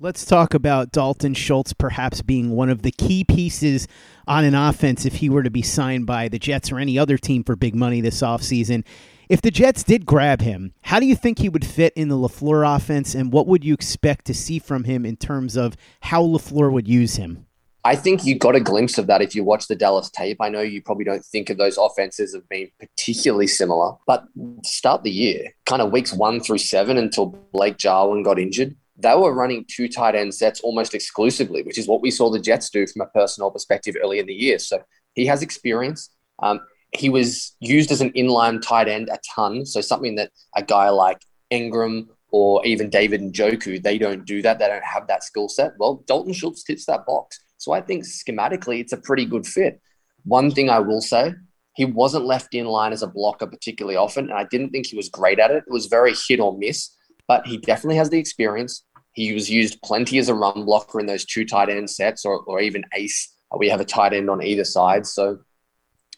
Let's 0.00 0.24
talk 0.24 0.54
about 0.54 0.92
Dalton 0.92 1.34
Schultz 1.34 1.72
perhaps 1.72 2.22
being 2.22 2.50
one 2.50 2.70
of 2.70 2.82
the 2.82 2.92
key 2.92 3.24
pieces 3.24 3.88
on 4.28 4.44
an 4.44 4.54
offense 4.54 5.04
if 5.04 5.16
he 5.16 5.28
were 5.28 5.42
to 5.42 5.50
be 5.50 5.60
signed 5.62 6.06
by 6.06 6.28
the 6.28 6.38
Jets 6.38 6.70
or 6.70 6.78
any 6.78 6.96
other 6.96 7.18
team 7.18 7.42
for 7.42 7.56
big 7.56 7.74
money 7.74 8.00
this 8.00 8.22
offseason. 8.22 8.84
If 9.28 9.42
the 9.42 9.50
Jets 9.50 9.82
did 9.82 10.06
grab 10.06 10.40
him, 10.40 10.72
how 10.82 11.00
do 11.00 11.06
you 11.06 11.16
think 11.16 11.40
he 11.40 11.48
would 11.48 11.66
fit 11.66 11.92
in 11.96 12.08
the 12.08 12.14
LaFleur 12.14 12.76
offense, 12.76 13.16
and 13.16 13.32
what 13.32 13.48
would 13.48 13.64
you 13.64 13.74
expect 13.74 14.24
to 14.26 14.34
see 14.34 14.60
from 14.60 14.84
him 14.84 15.04
in 15.04 15.16
terms 15.16 15.56
of 15.56 15.76
how 16.00 16.22
LaFleur 16.22 16.72
would 16.72 16.86
use 16.86 17.16
him? 17.16 17.47
I 17.84 17.94
think 17.94 18.24
you 18.24 18.36
got 18.36 18.56
a 18.56 18.60
glimpse 18.60 18.98
of 18.98 19.06
that 19.06 19.22
if 19.22 19.34
you 19.34 19.44
watch 19.44 19.68
the 19.68 19.76
Dallas 19.76 20.10
tape. 20.10 20.38
I 20.40 20.48
know 20.48 20.60
you 20.60 20.82
probably 20.82 21.04
don't 21.04 21.24
think 21.24 21.48
of 21.48 21.58
those 21.58 21.78
offenses 21.78 22.34
as 22.34 22.42
being 22.50 22.70
particularly 22.78 23.46
similar, 23.46 23.92
but 24.06 24.24
start 24.64 25.04
the 25.04 25.10
year, 25.10 25.52
kind 25.64 25.80
of 25.80 25.92
weeks 25.92 26.12
one 26.12 26.40
through 26.40 26.58
seven 26.58 26.98
until 26.98 27.26
Blake 27.52 27.76
Jarwin 27.78 28.22
got 28.22 28.38
injured, 28.38 28.74
they 28.96 29.14
were 29.14 29.32
running 29.32 29.64
two 29.68 29.88
tight 29.88 30.16
end 30.16 30.34
sets 30.34 30.60
almost 30.60 30.92
exclusively, 30.92 31.62
which 31.62 31.78
is 31.78 31.86
what 31.86 32.02
we 32.02 32.10
saw 32.10 32.30
the 32.30 32.40
Jets 32.40 32.68
do 32.68 32.86
from 32.86 33.02
a 33.02 33.06
personal 33.06 33.50
perspective 33.50 33.96
early 34.02 34.18
in 34.18 34.26
the 34.26 34.34
year. 34.34 34.58
So 34.58 34.82
he 35.14 35.24
has 35.26 35.42
experience. 35.42 36.10
Um, 36.40 36.60
he 36.92 37.08
was 37.08 37.54
used 37.60 37.92
as 37.92 38.00
an 38.00 38.10
inline 38.12 38.60
tight 38.60 38.88
end 38.88 39.08
a 39.08 39.18
ton. 39.34 39.64
So 39.64 39.80
something 39.80 40.16
that 40.16 40.32
a 40.56 40.62
guy 40.62 40.90
like 40.90 41.22
Engram 41.52 42.08
or 42.30 42.64
even 42.66 42.90
David 42.90 43.20
Njoku, 43.20 43.80
they 43.82 43.98
don't 43.98 44.24
do 44.24 44.42
that. 44.42 44.58
They 44.58 44.66
don't 44.66 44.84
have 44.84 45.06
that 45.06 45.22
skill 45.22 45.48
set. 45.48 45.72
Well, 45.78 46.02
Dalton 46.06 46.32
Schultz 46.32 46.64
fits 46.64 46.86
that 46.86 47.06
box. 47.06 47.40
So 47.58 47.72
I 47.72 47.80
think 47.80 48.04
schematically 48.04 48.80
it's 48.80 48.92
a 48.92 48.96
pretty 48.96 49.26
good 49.26 49.46
fit. 49.46 49.80
One 50.24 50.50
thing 50.50 50.70
I 50.70 50.80
will 50.80 51.00
say, 51.00 51.34
he 51.74 51.84
wasn't 51.84 52.24
left 52.24 52.54
in 52.54 52.66
line 52.66 52.92
as 52.92 53.02
a 53.02 53.06
blocker 53.06 53.46
particularly 53.46 53.96
often, 53.96 54.30
and 54.30 54.38
I 54.38 54.44
didn't 54.44 54.70
think 54.70 54.86
he 54.86 54.96
was 54.96 55.08
great 55.08 55.38
at 55.38 55.50
it. 55.50 55.64
It 55.66 55.72
was 55.72 55.86
very 55.86 56.12
hit 56.26 56.40
or 56.40 56.56
miss, 56.56 56.90
but 57.28 57.46
he 57.46 57.58
definitely 57.58 57.96
has 57.96 58.10
the 58.10 58.18
experience. 58.18 58.84
He 59.12 59.32
was 59.32 59.50
used 59.50 59.80
plenty 59.82 60.18
as 60.18 60.28
a 60.28 60.34
run 60.34 60.64
blocker 60.64 60.98
in 61.00 61.06
those 61.06 61.24
two 61.24 61.44
tight 61.44 61.68
end 61.68 61.90
sets 61.90 62.24
or, 62.24 62.40
or 62.44 62.60
even 62.60 62.84
ace. 62.94 63.34
We 63.56 63.68
have 63.68 63.80
a 63.80 63.84
tight 63.84 64.12
end 64.12 64.28
on 64.28 64.42
either 64.42 64.64
side. 64.64 65.06
So 65.06 65.38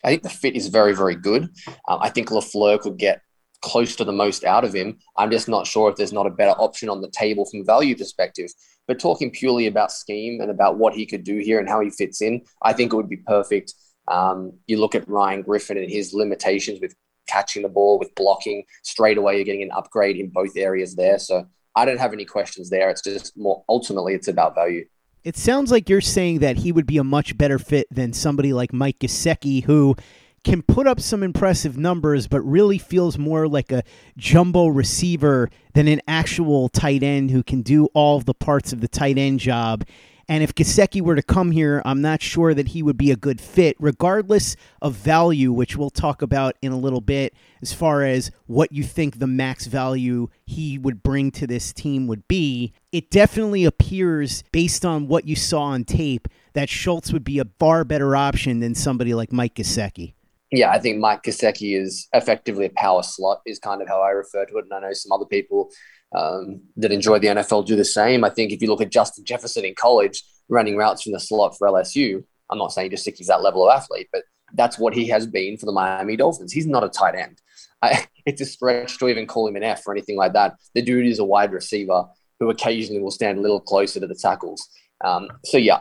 I 0.04 0.08
think 0.08 0.22
the 0.22 0.30
fit 0.30 0.56
is 0.56 0.68
very, 0.68 0.94
very 0.94 1.14
good. 1.14 1.48
Um, 1.88 1.98
I 2.00 2.08
think 2.08 2.28
LaFleur 2.28 2.80
could 2.80 2.98
get 2.98 3.22
close 3.62 3.96
to 3.96 4.04
the 4.04 4.12
most 4.12 4.44
out 4.44 4.64
of 4.64 4.74
him. 4.74 4.98
I'm 5.16 5.30
just 5.30 5.48
not 5.48 5.66
sure 5.66 5.90
if 5.90 5.96
there's 5.96 6.12
not 6.12 6.26
a 6.26 6.30
better 6.30 6.52
option 6.52 6.88
on 6.88 7.00
the 7.00 7.10
table 7.10 7.44
from 7.44 7.64
value 7.64 7.96
perspective. 7.96 8.50
But 8.90 8.98
talking 8.98 9.30
purely 9.30 9.68
about 9.68 9.92
scheme 9.92 10.40
and 10.40 10.50
about 10.50 10.76
what 10.76 10.94
he 10.94 11.06
could 11.06 11.22
do 11.22 11.38
here 11.38 11.60
and 11.60 11.68
how 11.68 11.78
he 11.78 11.90
fits 11.90 12.20
in, 12.20 12.42
I 12.60 12.72
think 12.72 12.92
it 12.92 12.96
would 12.96 13.08
be 13.08 13.18
perfect. 13.18 13.72
Um, 14.08 14.54
you 14.66 14.80
look 14.80 14.96
at 14.96 15.08
Ryan 15.08 15.42
Griffin 15.42 15.78
and 15.78 15.88
his 15.88 16.12
limitations 16.12 16.80
with 16.80 16.96
catching 17.28 17.62
the 17.62 17.68
ball, 17.68 18.00
with 18.00 18.12
blocking 18.16 18.64
straight 18.82 19.16
away, 19.16 19.36
you're 19.36 19.44
getting 19.44 19.62
an 19.62 19.70
upgrade 19.70 20.16
in 20.16 20.28
both 20.28 20.56
areas 20.56 20.96
there. 20.96 21.20
So 21.20 21.46
I 21.76 21.84
don't 21.84 22.00
have 22.00 22.12
any 22.12 22.24
questions 22.24 22.68
there. 22.68 22.90
It's 22.90 23.00
just 23.00 23.38
more 23.38 23.62
ultimately, 23.68 24.14
it's 24.14 24.26
about 24.26 24.56
value. 24.56 24.86
It 25.22 25.36
sounds 25.36 25.70
like 25.70 25.88
you're 25.88 26.00
saying 26.00 26.40
that 26.40 26.56
he 26.56 26.72
would 26.72 26.88
be 26.88 26.98
a 26.98 27.04
much 27.04 27.38
better 27.38 27.60
fit 27.60 27.86
than 27.92 28.12
somebody 28.12 28.52
like 28.52 28.72
Mike 28.72 28.98
Gesicki, 28.98 29.62
who 29.62 29.94
can 30.42 30.62
put 30.62 30.86
up 30.86 31.00
some 31.00 31.22
impressive 31.22 31.76
numbers, 31.76 32.26
but 32.26 32.40
really 32.40 32.78
feels 32.78 33.18
more 33.18 33.46
like 33.46 33.70
a 33.70 33.82
jumbo 34.16 34.66
receiver 34.66 35.50
than 35.74 35.86
an 35.86 36.00
actual 36.08 36.68
tight 36.68 37.02
end 37.02 37.30
who 37.30 37.42
can 37.42 37.62
do 37.62 37.86
all 37.94 38.16
of 38.16 38.24
the 38.24 38.34
parts 38.34 38.72
of 38.72 38.80
the 38.80 38.88
tight 38.88 39.18
end 39.18 39.40
job. 39.40 39.84
And 40.28 40.44
if 40.44 40.54
Gesicki 40.54 41.02
were 41.02 41.16
to 41.16 41.24
come 41.24 41.50
here, 41.50 41.82
I'm 41.84 42.00
not 42.00 42.22
sure 42.22 42.54
that 42.54 42.68
he 42.68 42.84
would 42.84 42.96
be 42.96 43.10
a 43.10 43.16
good 43.16 43.40
fit, 43.40 43.76
regardless 43.80 44.54
of 44.80 44.94
value, 44.94 45.50
which 45.52 45.76
we'll 45.76 45.90
talk 45.90 46.22
about 46.22 46.56
in 46.62 46.70
a 46.70 46.78
little 46.78 47.00
bit, 47.00 47.34
as 47.60 47.72
far 47.72 48.04
as 48.04 48.30
what 48.46 48.70
you 48.70 48.84
think 48.84 49.18
the 49.18 49.26
max 49.26 49.66
value 49.66 50.28
he 50.46 50.78
would 50.78 51.02
bring 51.02 51.32
to 51.32 51.48
this 51.48 51.72
team 51.72 52.06
would 52.06 52.28
be. 52.28 52.72
It 52.92 53.10
definitely 53.10 53.64
appears, 53.64 54.44
based 54.52 54.84
on 54.84 55.08
what 55.08 55.26
you 55.26 55.34
saw 55.34 55.62
on 55.62 55.82
tape, 55.82 56.28
that 56.52 56.68
Schultz 56.68 57.12
would 57.12 57.24
be 57.24 57.40
a 57.40 57.48
far 57.58 57.82
better 57.82 58.14
option 58.14 58.60
than 58.60 58.76
somebody 58.76 59.14
like 59.14 59.32
Mike 59.32 59.56
Gesicki. 59.56 60.14
Yeah, 60.50 60.70
I 60.70 60.78
think 60.80 60.98
Mike 60.98 61.22
Gesicki 61.22 61.80
is 61.80 62.08
effectively 62.12 62.66
a 62.66 62.70
power 62.70 63.02
slot, 63.02 63.40
is 63.46 63.58
kind 63.58 63.82
of 63.82 63.88
how 63.88 64.00
I 64.00 64.10
refer 64.10 64.44
to 64.46 64.58
it. 64.58 64.64
And 64.64 64.72
I 64.72 64.80
know 64.80 64.92
some 64.92 65.12
other 65.12 65.26
people 65.26 65.70
um, 66.12 66.60
that 66.76 66.90
enjoy 66.90 67.20
the 67.20 67.28
NFL 67.28 67.66
do 67.66 67.76
the 67.76 67.84
same. 67.84 68.24
I 68.24 68.30
think 68.30 68.50
if 68.50 68.60
you 68.60 68.68
look 68.68 68.80
at 68.80 68.90
Justin 68.90 69.24
Jefferson 69.24 69.64
in 69.64 69.74
college, 69.74 70.24
running 70.48 70.76
routes 70.76 71.02
from 71.02 71.12
the 71.12 71.20
slot 71.20 71.56
for 71.56 71.68
LSU, 71.68 72.24
I'm 72.50 72.58
not 72.58 72.72
saying 72.72 72.90
just 72.90 73.08
he's 73.08 73.28
that 73.28 73.42
level 73.42 73.68
of 73.68 73.76
athlete, 73.76 74.08
but 74.12 74.24
that's 74.54 74.78
what 74.78 74.94
he 74.94 75.06
has 75.08 75.26
been 75.26 75.56
for 75.56 75.66
the 75.66 75.72
Miami 75.72 76.16
Dolphins. 76.16 76.52
He's 76.52 76.66
not 76.66 76.82
a 76.82 76.88
tight 76.88 77.14
end. 77.14 77.40
I, 77.82 78.06
it's 78.26 78.40
a 78.40 78.46
stretch 78.46 78.98
to 78.98 79.08
even 79.08 79.26
call 79.26 79.46
him 79.46 79.56
an 79.56 79.62
F 79.62 79.86
or 79.86 79.92
anything 79.92 80.16
like 80.16 80.32
that. 80.32 80.56
The 80.74 80.82
dude 80.82 81.06
is 81.06 81.20
a 81.20 81.24
wide 81.24 81.52
receiver 81.52 82.06
who 82.40 82.50
occasionally 82.50 83.00
will 83.00 83.10
stand 83.10 83.38
a 83.38 83.40
little 83.40 83.60
closer 83.60 84.00
to 84.00 84.06
the 84.06 84.14
tackles. 84.14 84.68
Um, 85.04 85.28
so, 85.44 85.58
yeah, 85.58 85.80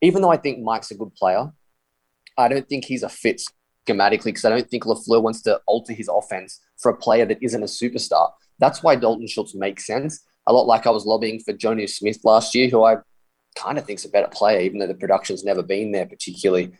even 0.00 0.22
though 0.22 0.30
I 0.30 0.36
think 0.36 0.60
Mike's 0.60 0.90
a 0.90 0.96
good 0.96 1.14
player, 1.14 1.50
I 2.38 2.48
don't 2.48 2.68
think 2.68 2.84
he's 2.84 3.02
a 3.02 3.08
fit 3.08 3.40
schematically 3.86 4.26
because 4.26 4.44
I 4.44 4.50
don't 4.50 4.68
think 4.68 4.84
LaFleur 4.84 5.22
wants 5.22 5.42
to 5.42 5.60
alter 5.66 5.92
his 5.92 6.08
offense 6.08 6.60
for 6.78 6.90
a 6.90 6.96
player 6.96 7.26
that 7.26 7.38
isn't 7.42 7.62
a 7.62 7.66
superstar. 7.66 8.30
That's 8.58 8.82
why 8.82 8.96
Dalton 8.96 9.26
Schultz 9.26 9.54
makes 9.54 9.86
sense. 9.86 10.24
A 10.46 10.52
lot 10.52 10.66
like 10.66 10.86
I 10.86 10.90
was 10.90 11.06
lobbying 11.06 11.40
for 11.40 11.52
Jonnu 11.52 11.88
Smith 11.88 12.20
last 12.24 12.54
year, 12.54 12.68
who 12.68 12.84
I 12.84 12.96
kind 13.56 13.78
of 13.78 13.84
think's 13.84 14.04
a 14.04 14.10
better 14.10 14.28
player, 14.28 14.60
even 14.60 14.78
though 14.78 14.86
the 14.86 14.94
production's 14.94 15.44
never 15.44 15.62
been 15.62 15.92
there 15.92 16.06
particularly. 16.06 16.72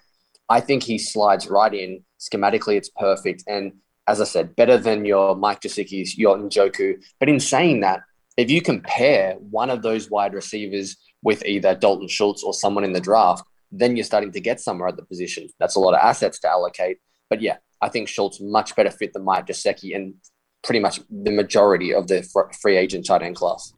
I 0.49 0.61
think 0.61 0.83
he 0.83 0.99
slides 0.99 1.49
right 1.49 1.73
in. 1.73 2.05
Schematically, 2.21 2.77
it's 2.77 2.91
perfect. 2.91 3.45
And 3.47 3.73
as 4.07 4.21
I 4.21 4.25
said, 4.25 4.55
better 4.55 4.79
than 4.79 5.05
your 5.05 5.35
Mike 5.35 5.63
Gesicki's, 5.63 6.17
your 6.17 6.37
Njoku. 6.37 7.03
But 7.19 7.29
in 7.29 7.41
saying 7.41 7.81
that, 7.81 8.03
if 8.37 8.51
you 8.51 8.63
compare 8.63 9.35
one 9.35 9.71
of 9.71 9.83
those 9.83 10.11
wide 10.11 10.35
receivers 10.35 10.97
with 11.23 11.45
either 11.45 11.75
Dalton 11.75 12.09
Schultz 12.09 12.45
or 12.45 12.55
someone 12.55 12.85
in 12.85 12.93
the 12.93 13.01
draft, 13.01 13.43
then 13.73 13.97
you're 13.97 14.05
starting 14.05 14.33
to 14.33 14.41
get 14.41 14.61
somewhere 14.61 14.89
at 14.89 14.97
the 14.97 15.05
position. 15.05 15.49
That's 15.59 15.77
a 15.77 15.81
lot 15.81 15.95
of 15.95 16.01
assets 16.01 16.39
to 16.41 16.49
allocate. 16.49 16.99
But 17.29 17.41
yeah, 17.41 17.57
I 17.81 17.89
think 17.89 18.09
Schultz 18.09 18.41
much 18.41 18.75
better 18.77 18.91
fit 18.91 19.13
than 19.13 19.25
Mike 19.25 19.47
Gesicki 19.47 19.95
and 19.95 20.15
pretty 20.63 20.81
much 20.81 21.01
the 21.11 21.31
majority 21.31 21.95
of 21.95 22.09
the 22.09 22.23
free 22.61 22.77
agent 22.77 23.07
tight 23.07 23.23
end 23.23 23.37
class. 23.37 23.73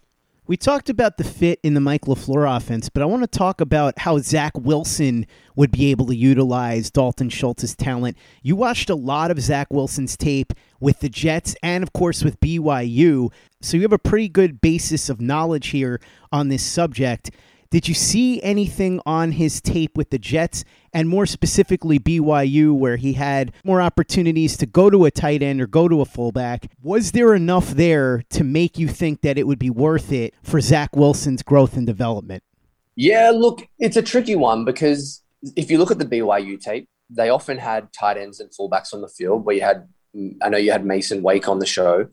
We 0.49 0.57
talked 0.57 0.89
about 0.89 1.19
the 1.19 1.25
fit 1.25 1.61
in 1.63 1.75
the 1.75 1.81
Mike 1.81 2.07
LaFleur 2.07 2.57
offense, 2.57 2.89
but 2.89 3.03
I 3.03 3.05
want 3.05 3.23
to 3.23 3.27
talk 3.27 3.61
about 3.61 3.99
how 3.99 4.17
Zach 4.17 4.53
Wilson 4.57 5.27
would 5.57 5.71
be 5.71 5.91
able 5.91 6.07
to 6.07 6.17
utilize 6.17 6.91
Dalton 6.91 7.29
Schultz's 7.29 7.77
talent. 7.77 8.17
You 8.43 8.57
watched 8.57 8.89
a 8.89 8.95
lot 8.95 9.31
of 9.31 9.39
Zach 9.43 9.67
Wilson's 9.71 10.17
tape 10.17 10.55
with 10.81 11.01
the 11.01 11.11
Jets 11.11 11.55
and, 11.63 11.83
of 11.83 11.93
course, 11.93 12.25
with 12.25 12.41
BYU. 12.41 13.31
So 13.61 13.77
you 13.77 13.83
have 13.83 13.93
a 13.93 13.99
pretty 13.99 14.31
good 14.31 14.63
basis 14.63 15.11
of 15.11 15.21
knowledge 15.21 15.67
here 15.67 16.01
on 16.33 16.49
this 16.49 16.63
subject. 16.63 17.31
Did 17.71 17.87
you 17.87 17.93
see 17.93 18.43
anything 18.43 18.99
on 19.05 19.33
his 19.33 19.61
tape 19.61 19.95
with 19.95 20.09
the 20.09 20.19
Jets 20.19 20.65
and 20.95 21.07
more 21.07 21.27
specifically 21.27 21.99
BYU 21.99 22.73
where 22.73 22.97
he 22.97 23.13
had 23.13 23.53
more 23.63 23.83
opportunities 23.83 24.57
to 24.57 24.65
go 24.65 24.89
to 24.89 25.05
a 25.05 25.11
tight 25.11 25.43
end 25.43 25.61
or 25.61 25.67
go 25.67 25.87
to 25.87 26.01
a 26.01 26.07
fullback? 26.07 26.71
Was 26.83 27.13
there 27.13 27.35
enough 27.35 27.73
there 27.73 28.23
to 28.31 28.43
make 28.43 28.79
you 28.79 28.89
think 28.89 29.21
that 29.21 29.37
it 29.37 29.47
would 29.47 29.59
be 29.59 29.69
worth 29.69 30.11
it 30.13 30.33
for 30.43 30.63
Zach 30.63 30.97
Wilson's 30.97 31.43
growth 31.43 31.77
and 31.77 31.87
development? 31.87 32.43
Yeah, 32.97 33.33
look, 33.35 33.69
it's 33.79 33.99
a 33.99 34.03
tricky 34.03 34.35
one 34.35 34.65
because 34.65 35.23
if 35.55 35.71
you 35.71 35.77
look 35.77 35.91
at 35.91 35.99
the 35.99 36.07
BYU 36.07 36.59
tape, 36.59 36.89
they 37.11 37.29
often 37.29 37.59
had 37.59 37.93
tight 37.93 38.17
ends 38.17 38.41
and 38.41 38.51
fullbacks 38.51 38.95
on 38.95 39.03
the 39.03 39.09
field 39.09 39.45
where 39.45 39.55
you 39.55 39.61
had, 39.61 39.87
I 40.41 40.49
know 40.49 40.57
you 40.57 40.73
had 40.73 40.87
Mason 40.87 41.23
Wake 41.23 41.49
on 41.49 41.59
the 41.59 41.67
show. 41.67 42.07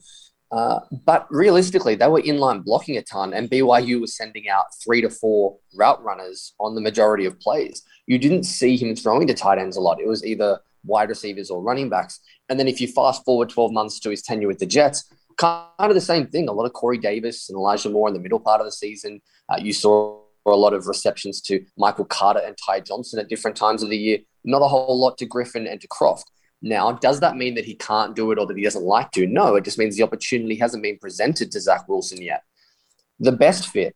Uh, 0.51 0.79
but 1.05 1.27
realistically, 1.31 1.95
they 1.95 2.07
were 2.07 2.21
inline 2.21 2.63
blocking 2.63 2.97
a 2.97 3.01
ton, 3.01 3.33
and 3.33 3.49
BYU 3.49 3.99
was 3.99 4.15
sending 4.15 4.47
out 4.47 4.65
three 4.83 5.01
to 5.01 5.09
four 5.09 5.57
route 5.75 6.03
runners 6.03 6.53
on 6.59 6.75
the 6.75 6.81
majority 6.81 7.25
of 7.25 7.39
plays. 7.39 7.81
You 8.07 8.17
didn't 8.17 8.43
see 8.43 8.77
him 8.77 8.95
throwing 8.95 9.27
to 9.27 9.33
tight 9.33 9.57
ends 9.57 9.75
a 9.75 9.81
lot. 9.81 9.99
It 9.99 10.07
was 10.07 10.25
either 10.25 10.59
wide 10.85 11.09
receivers 11.09 11.49
or 11.49 11.61
running 11.61 11.89
backs. 11.89 12.19
And 12.49 12.59
then 12.59 12.67
if 12.67 12.79
you 12.79 12.87
fast 12.87 13.25
forward 13.25 13.49
12 13.49 13.71
months 13.71 13.99
to 14.01 14.11
his 14.11 14.21
tenure 14.21 14.47
with 14.47 14.59
the 14.59 14.65
Jets, 14.65 15.11
kind 15.37 15.67
of 15.79 15.93
the 15.93 16.01
same 16.01 16.27
thing. 16.27 16.47
A 16.47 16.51
lot 16.51 16.65
of 16.65 16.73
Corey 16.73 16.97
Davis 16.97 17.49
and 17.49 17.57
Elijah 17.57 17.89
Moore 17.89 18.07
in 18.07 18.13
the 18.13 18.19
middle 18.19 18.39
part 18.39 18.61
of 18.61 18.65
the 18.65 18.71
season. 18.71 19.21
Uh, 19.49 19.57
you 19.59 19.73
saw 19.73 20.21
a 20.45 20.51
lot 20.51 20.73
of 20.73 20.87
receptions 20.87 21.41
to 21.41 21.65
Michael 21.77 22.05
Carter 22.05 22.39
and 22.39 22.55
Ty 22.63 22.81
Johnson 22.81 23.19
at 23.19 23.29
different 23.29 23.57
times 23.57 23.83
of 23.83 23.89
the 23.89 23.97
year. 23.97 24.19
Not 24.43 24.61
a 24.61 24.67
whole 24.67 24.99
lot 24.99 25.17
to 25.17 25.25
Griffin 25.25 25.65
and 25.67 25.81
to 25.81 25.87
Kroft. 25.87 26.25
Now, 26.61 26.93
does 26.93 27.19
that 27.19 27.35
mean 27.35 27.55
that 27.55 27.65
he 27.65 27.75
can't 27.75 28.15
do 28.15 28.31
it 28.31 28.39
or 28.39 28.47
that 28.47 28.57
he 28.57 28.63
doesn't 28.63 28.83
like 28.83 29.11
to? 29.11 29.27
No, 29.27 29.55
it 29.55 29.63
just 29.63 29.77
means 29.77 29.95
the 29.95 30.03
opportunity 30.03 30.55
hasn't 30.55 30.83
been 30.83 30.97
presented 30.97 31.51
to 31.51 31.61
Zach 31.61 31.87
Wilson 31.87 32.21
yet. 32.21 32.43
The 33.19 33.31
best 33.31 33.67
fit, 33.67 33.95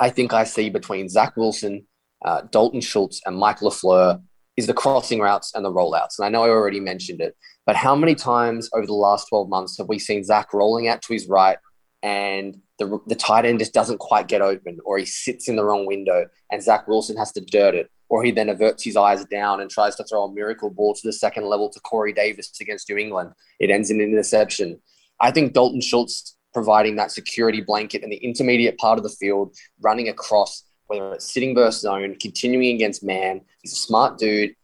I 0.00 0.10
think 0.10 0.32
I 0.32 0.44
see 0.44 0.70
between 0.70 1.08
Zach 1.08 1.36
Wilson, 1.36 1.86
uh, 2.24 2.42
Dalton 2.50 2.80
Schultz, 2.80 3.20
and 3.26 3.36
Mike 3.36 3.58
LaFleur 3.58 4.22
is 4.56 4.66
the 4.66 4.74
crossing 4.74 5.20
routes 5.20 5.54
and 5.54 5.64
the 5.64 5.72
rollouts. 5.72 6.18
And 6.18 6.26
I 6.26 6.28
know 6.28 6.44
I 6.44 6.48
already 6.48 6.80
mentioned 6.80 7.20
it, 7.20 7.36
but 7.66 7.76
how 7.76 7.94
many 7.94 8.14
times 8.14 8.68
over 8.74 8.86
the 8.86 8.92
last 8.94 9.28
12 9.28 9.48
months 9.48 9.78
have 9.78 9.88
we 9.88 9.98
seen 9.98 10.24
Zach 10.24 10.52
rolling 10.52 10.88
out 10.88 11.02
to 11.02 11.12
his 11.12 11.26
right 11.26 11.58
and 12.02 12.58
the, 12.78 12.98
the 13.06 13.14
tight 13.14 13.44
end 13.44 13.60
just 13.60 13.72
doesn't 13.72 13.98
quite 13.98 14.28
get 14.28 14.42
open 14.42 14.78
or 14.84 14.98
he 14.98 15.06
sits 15.06 15.48
in 15.48 15.56
the 15.56 15.64
wrong 15.64 15.86
window 15.86 16.26
and 16.50 16.62
Zach 16.62 16.88
Wilson 16.88 17.16
has 17.16 17.32
to 17.32 17.40
dirt 17.40 17.74
it 17.74 17.90
or 18.12 18.22
he 18.22 18.30
then 18.30 18.50
averts 18.50 18.84
his 18.84 18.94
eyes 18.94 19.24
down 19.24 19.62
and 19.62 19.70
tries 19.70 19.96
to 19.96 20.04
throw 20.04 20.24
a 20.24 20.34
miracle 20.34 20.68
ball 20.68 20.92
to 20.92 21.00
the 21.02 21.12
second 21.14 21.46
level 21.46 21.70
to 21.70 21.80
Corey 21.80 22.12
Davis 22.12 22.52
against 22.60 22.86
New 22.90 22.98
England. 22.98 23.32
It 23.58 23.70
ends 23.70 23.90
in 23.90 24.02
an 24.02 24.06
interception. 24.10 24.78
I 25.18 25.30
think 25.30 25.54
Dalton 25.54 25.80
Schultz 25.80 26.36
providing 26.52 26.96
that 26.96 27.10
security 27.10 27.62
blanket 27.62 28.02
in 28.02 28.10
the 28.10 28.16
intermediate 28.16 28.76
part 28.76 28.98
of 28.98 29.02
the 29.02 29.08
field, 29.08 29.56
running 29.80 30.10
across, 30.10 30.62
whether 30.88 31.14
it's 31.14 31.32
sitting 31.32 31.54
versus 31.54 31.80
zone, 31.80 32.14
continuing 32.20 32.74
against 32.74 33.02
man. 33.02 33.40
He's 33.62 33.72
a 33.72 33.76
smart 33.76 34.18
dude. 34.18 34.54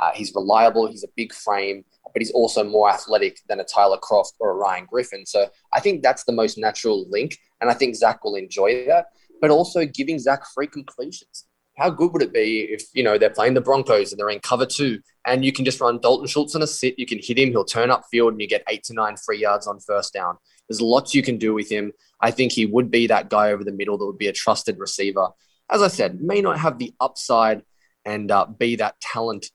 Uh, 0.00 0.10
he's 0.12 0.34
reliable. 0.34 0.88
He's 0.88 1.04
a 1.04 1.14
big 1.14 1.32
frame, 1.32 1.84
but 2.12 2.20
he's 2.20 2.32
also 2.32 2.64
more 2.64 2.90
athletic 2.90 3.38
than 3.48 3.60
a 3.60 3.64
Tyler 3.64 3.98
Kroft 3.98 4.32
or 4.40 4.50
a 4.50 4.54
Ryan 4.54 4.86
Griffin. 4.90 5.24
So 5.26 5.48
I 5.72 5.78
think 5.78 6.02
that's 6.02 6.24
the 6.24 6.32
most 6.32 6.58
natural 6.58 7.08
link. 7.08 7.38
And 7.60 7.70
I 7.70 7.74
think 7.74 7.94
Zach 7.94 8.24
will 8.24 8.34
enjoy 8.34 8.84
that, 8.86 9.10
but 9.40 9.50
also 9.52 9.86
giving 9.86 10.18
Zach 10.18 10.44
free 10.52 10.66
completions 10.66 11.44
how 11.76 11.90
good 11.90 12.12
would 12.12 12.22
it 12.22 12.32
be 12.32 12.60
if 12.70 12.84
you 12.92 13.02
know 13.02 13.16
they're 13.16 13.30
playing 13.30 13.54
the 13.54 13.60
Broncos 13.60 14.12
and 14.12 14.18
they're 14.18 14.30
in 14.30 14.40
cover 14.40 14.66
two, 14.66 15.00
and 15.26 15.44
you 15.44 15.52
can 15.52 15.64
just 15.64 15.80
run 15.80 15.98
Dalton 16.00 16.26
Schultz 16.26 16.54
on 16.54 16.62
a 16.62 16.66
sit, 16.66 16.98
you 16.98 17.06
can 17.06 17.18
hit 17.22 17.38
him, 17.38 17.50
he'll 17.50 17.64
turn 17.64 17.90
up 17.90 18.04
field, 18.10 18.32
and 18.32 18.40
you 18.40 18.48
get 18.48 18.64
eight 18.68 18.84
to 18.84 18.94
nine 18.94 19.16
free 19.16 19.38
yards 19.38 19.66
on 19.66 19.80
first 19.80 20.12
down. 20.12 20.36
There's 20.68 20.80
lots 20.80 21.14
you 21.14 21.22
can 21.22 21.38
do 21.38 21.54
with 21.54 21.70
him. 21.70 21.92
I 22.20 22.30
think 22.30 22.52
he 22.52 22.66
would 22.66 22.90
be 22.90 23.06
that 23.06 23.30
guy 23.30 23.50
over 23.50 23.64
the 23.64 23.72
middle 23.72 23.98
that 23.98 24.06
would 24.06 24.18
be 24.18 24.28
a 24.28 24.32
trusted 24.32 24.78
receiver. 24.78 25.28
As 25.70 25.82
I 25.82 25.88
said, 25.88 26.20
may 26.20 26.40
not 26.40 26.58
have 26.58 26.78
the 26.78 26.94
upside 27.00 27.62
and 28.04 28.30
uh, 28.30 28.46
be 28.46 28.76
that 28.76 29.00
talent 29.00 29.46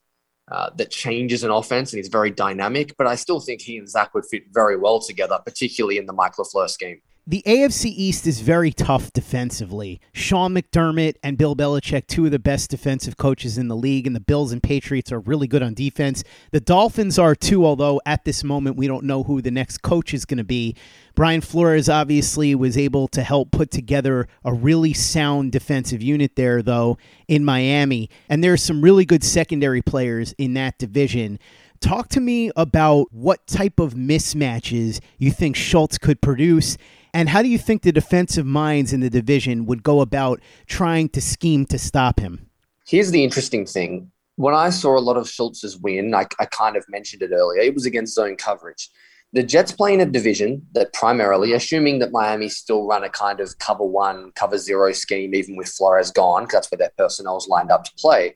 uh, 0.50 0.70
that 0.76 0.90
changes 0.90 1.42
an 1.42 1.50
offense 1.50 1.92
and 1.92 1.98
he's 1.98 2.08
very 2.08 2.30
dynamic, 2.30 2.94
but 2.96 3.06
I 3.06 3.16
still 3.16 3.40
think 3.40 3.60
he 3.60 3.78
and 3.78 3.88
Zach 3.88 4.14
would 4.14 4.26
fit 4.26 4.44
very 4.52 4.76
well 4.76 5.00
together, 5.00 5.38
particularly 5.44 5.98
in 5.98 6.06
the 6.06 6.12
Mike 6.12 6.34
LaFleur 6.36 6.68
scheme. 6.68 7.00
The 7.28 7.42
AFC 7.44 7.86
East 7.86 8.24
is 8.28 8.40
very 8.40 8.70
tough 8.70 9.12
defensively. 9.12 10.00
Sean 10.12 10.54
McDermott 10.54 11.16
and 11.24 11.36
Bill 11.36 11.56
Belichick, 11.56 12.06
two 12.06 12.26
of 12.26 12.30
the 12.30 12.38
best 12.38 12.70
defensive 12.70 13.16
coaches 13.16 13.58
in 13.58 13.66
the 13.66 13.74
league, 13.74 14.06
and 14.06 14.14
the 14.14 14.20
Bills 14.20 14.52
and 14.52 14.62
Patriots 14.62 15.10
are 15.10 15.18
really 15.18 15.48
good 15.48 15.60
on 15.60 15.74
defense. 15.74 16.22
The 16.52 16.60
Dolphins 16.60 17.18
are 17.18 17.34
too, 17.34 17.66
although 17.66 18.00
at 18.06 18.24
this 18.24 18.44
moment 18.44 18.76
we 18.76 18.86
don't 18.86 19.02
know 19.02 19.24
who 19.24 19.42
the 19.42 19.50
next 19.50 19.82
coach 19.82 20.14
is 20.14 20.24
going 20.24 20.38
to 20.38 20.44
be. 20.44 20.76
Brian 21.16 21.40
Flores 21.40 21.88
obviously 21.88 22.54
was 22.54 22.78
able 22.78 23.08
to 23.08 23.24
help 23.24 23.50
put 23.50 23.72
together 23.72 24.28
a 24.44 24.54
really 24.54 24.92
sound 24.92 25.50
defensive 25.50 26.02
unit 26.02 26.36
there, 26.36 26.62
though, 26.62 26.96
in 27.26 27.44
Miami. 27.44 28.08
And 28.28 28.44
there 28.44 28.52
are 28.52 28.56
some 28.56 28.82
really 28.82 29.04
good 29.04 29.24
secondary 29.24 29.82
players 29.82 30.32
in 30.38 30.54
that 30.54 30.78
division. 30.78 31.40
Talk 31.86 32.08
to 32.08 32.20
me 32.20 32.50
about 32.56 33.06
what 33.12 33.46
type 33.46 33.78
of 33.78 33.94
mismatches 33.94 34.98
you 35.18 35.30
think 35.30 35.54
Schultz 35.54 35.98
could 35.98 36.20
produce 36.20 36.76
and 37.14 37.28
how 37.28 37.42
do 37.42 37.48
you 37.48 37.58
think 37.58 37.82
the 37.82 37.92
defensive 37.92 38.44
minds 38.44 38.92
in 38.92 38.98
the 38.98 39.08
division 39.08 39.66
would 39.66 39.84
go 39.84 40.00
about 40.00 40.40
trying 40.66 41.08
to 41.10 41.20
scheme 41.20 41.64
to 41.66 41.78
stop 41.78 42.18
him? 42.18 42.50
Here's 42.88 43.12
the 43.12 43.22
interesting 43.22 43.66
thing. 43.66 44.10
When 44.34 44.52
I 44.52 44.70
saw 44.70 44.98
a 44.98 45.00
lot 45.00 45.16
of 45.16 45.30
Schultz's 45.30 45.78
win, 45.78 46.12
I, 46.12 46.26
I 46.40 46.46
kind 46.46 46.74
of 46.74 46.84
mentioned 46.88 47.22
it 47.22 47.30
earlier, 47.30 47.60
it 47.60 47.74
was 47.74 47.86
against 47.86 48.14
zone 48.14 48.34
coverage. 48.34 48.90
The 49.32 49.44
Jets 49.44 49.70
play 49.70 49.94
in 49.94 50.00
a 50.00 50.06
division 50.06 50.66
that 50.72 50.92
primarily, 50.92 51.52
assuming 51.52 52.00
that 52.00 52.10
Miami 52.10 52.48
still 52.48 52.84
run 52.84 53.04
a 53.04 53.08
kind 53.08 53.38
of 53.38 53.56
cover 53.58 53.84
one, 53.84 54.32
cover 54.34 54.58
zero 54.58 54.90
scheme, 54.90 55.36
even 55.36 55.54
with 55.54 55.68
Flores 55.68 56.10
gone, 56.10 56.46
because 56.46 56.54
that's 56.54 56.72
where 56.72 56.78
their 56.78 56.92
personnel 56.98 57.36
is 57.36 57.46
lined 57.46 57.70
up 57.70 57.84
to 57.84 57.92
play. 57.96 58.34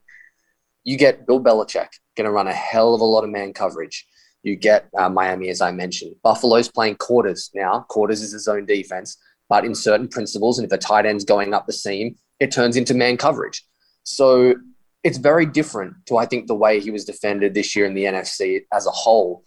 You 0.84 0.96
get 0.96 1.26
Bill 1.26 1.42
Belichick 1.42 1.88
going 2.20 2.30
to 2.30 2.34
run 2.34 2.46
a 2.46 2.52
hell 2.52 2.94
of 2.94 3.00
a 3.00 3.04
lot 3.04 3.24
of 3.24 3.30
man 3.30 3.52
coverage. 3.52 4.06
You 4.42 4.56
get 4.56 4.88
uh, 4.96 5.08
Miami, 5.08 5.48
as 5.48 5.60
I 5.60 5.70
mentioned. 5.70 6.14
Buffalo's 6.22 6.68
playing 6.68 6.96
quarters 6.96 7.50
now. 7.54 7.84
Quarters 7.88 8.22
is 8.22 8.34
a 8.34 8.38
zone 8.38 8.66
defense, 8.66 9.16
but 9.48 9.64
in 9.64 9.74
certain 9.74 10.08
principles, 10.08 10.58
and 10.58 10.64
if 10.64 10.70
the 10.70 10.78
tight 10.78 11.06
end's 11.06 11.24
going 11.24 11.54
up 11.54 11.66
the 11.66 11.72
seam, 11.72 12.16
it 12.38 12.50
turns 12.50 12.76
into 12.76 12.94
man 12.94 13.16
coverage. 13.16 13.62
So 14.04 14.54
it's 15.02 15.18
very 15.18 15.46
different 15.46 15.94
to, 16.06 16.18
I 16.18 16.26
think, 16.26 16.46
the 16.46 16.54
way 16.54 16.80
he 16.80 16.90
was 16.90 17.04
defended 17.04 17.54
this 17.54 17.74
year 17.74 17.86
in 17.86 17.94
the 17.94 18.04
NFC 18.04 18.62
as 18.72 18.86
a 18.86 18.90
whole. 18.90 19.44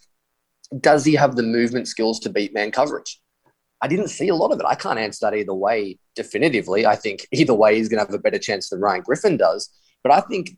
Does 0.80 1.06
he 1.06 1.14
have 1.14 1.36
the 1.36 1.44
movement 1.44 1.88
skills 1.88 2.20
to 2.22 2.30
beat 2.30 2.54
man 2.54 2.72
coverage? 2.72 3.20
I 3.82 3.88
didn't 3.88 4.08
see 4.08 4.30
a 4.30 4.36
lot 4.36 4.52
of 4.52 4.60
it. 4.60 4.66
I 4.66 4.76
can't 4.76 4.98
answer 4.98 5.26
that 5.26 5.38
either 5.38 5.54
way 5.54 6.00
definitively. 6.16 6.86
I 6.86 6.96
think 6.96 7.28
either 7.32 7.54
way 7.54 7.76
he's 7.76 7.90
going 7.90 8.00
to 8.00 8.10
have 8.10 8.18
a 8.18 8.24
better 8.24 8.40
chance 8.40 8.70
than 8.70 8.80
Ryan 8.80 9.02
Griffin 9.02 9.38
does. 9.38 9.70
But 10.04 10.14
I 10.14 10.22
think 10.22 10.56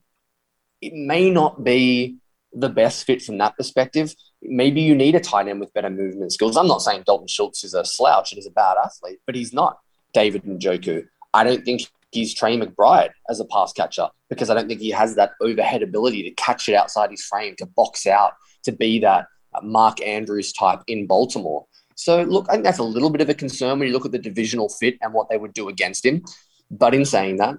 it 0.86 0.94
may 0.94 1.30
not 1.30 1.64
be 1.64 2.18
the 2.54 2.70
best 2.70 3.06
fit 3.06 3.22
from 3.22 3.38
that 3.40 3.58
perspective. 3.58 4.16
Maybe 4.42 4.82
you 4.82 4.96
need 4.96 5.16
a 5.16 5.20
tight 5.20 5.48
end 5.48 5.60
with 5.60 5.74
better 5.74 5.90
movement 5.90 6.32
skills. 6.32 6.56
I'm 6.56 6.68
not 6.68 6.82
saying 6.82 7.04
Dalton 7.06 7.28
Schultz 7.28 7.64
is 7.64 7.74
a 7.74 7.84
slouch 7.84 8.32
and 8.32 8.40
is 8.40 8.48
a 8.48 8.52
bad 8.52 8.78
athlete, 8.84 9.20
but 9.26 9.36
he's 9.36 9.54
not 9.54 9.80
David 10.14 10.44
Njoku. 10.44 11.06
I 11.34 11.44
don't 11.44 11.66
think 11.66 11.82
he's 12.12 12.34
Trey 12.34 12.58
McBride 12.58 13.10
as 13.30 13.40
a 13.40 13.46
pass 13.46 13.74
catcher 13.74 14.08
because 14.30 14.50
I 14.50 14.54
don't 14.54 14.68
think 14.68 14.80
he 14.80 14.92
has 14.92 15.16
that 15.16 15.32
overhead 15.42 15.84
ability 15.84 16.24
to 16.24 16.32
catch 16.32 16.70
it 16.70 16.76
outside 16.76 17.12
his 17.12 17.24
frame, 17.24 17.56
to 17.58 17.66
box 17.66 18.08
out, 18.08 18.34
to 18.64 18.72
be 18.72 19.00
that 19.00 19.26
uh, 19.54 19.62
Mark 19.62 20.02
Andrews 20.02 20.54
type 20.54 20.80
in 20.88 21.08
Baltimore. 21.08 21.66
So, 21.96 22.24
look, 22.24 22.46
I 22.50 22.54
think 22.54 22.64
that's 22.64 22.80
a 22.80 22.84
little 22.84 23.10
bit 23.10 23.22
of 23.22 23.30
a 23.30 23.34
concern 23.34 23.80
when 23.80 23.88
you 23.88 23.94
look 23.94 24.06
at 24.06 24.12
the 24.12 24.20
divisional 24.20 24.70
fit 24.70 24.98
and 25.02 25.14
what 25.14 25.30
they 25.30 25.38
would 25.38 25.54
do 25.54 25.70
against 25.70 26.06
him. 26.06 26.24
But 26.70 26.94
in 26.94 27.06
saying 27.06 27.38
that, 27.38 27.56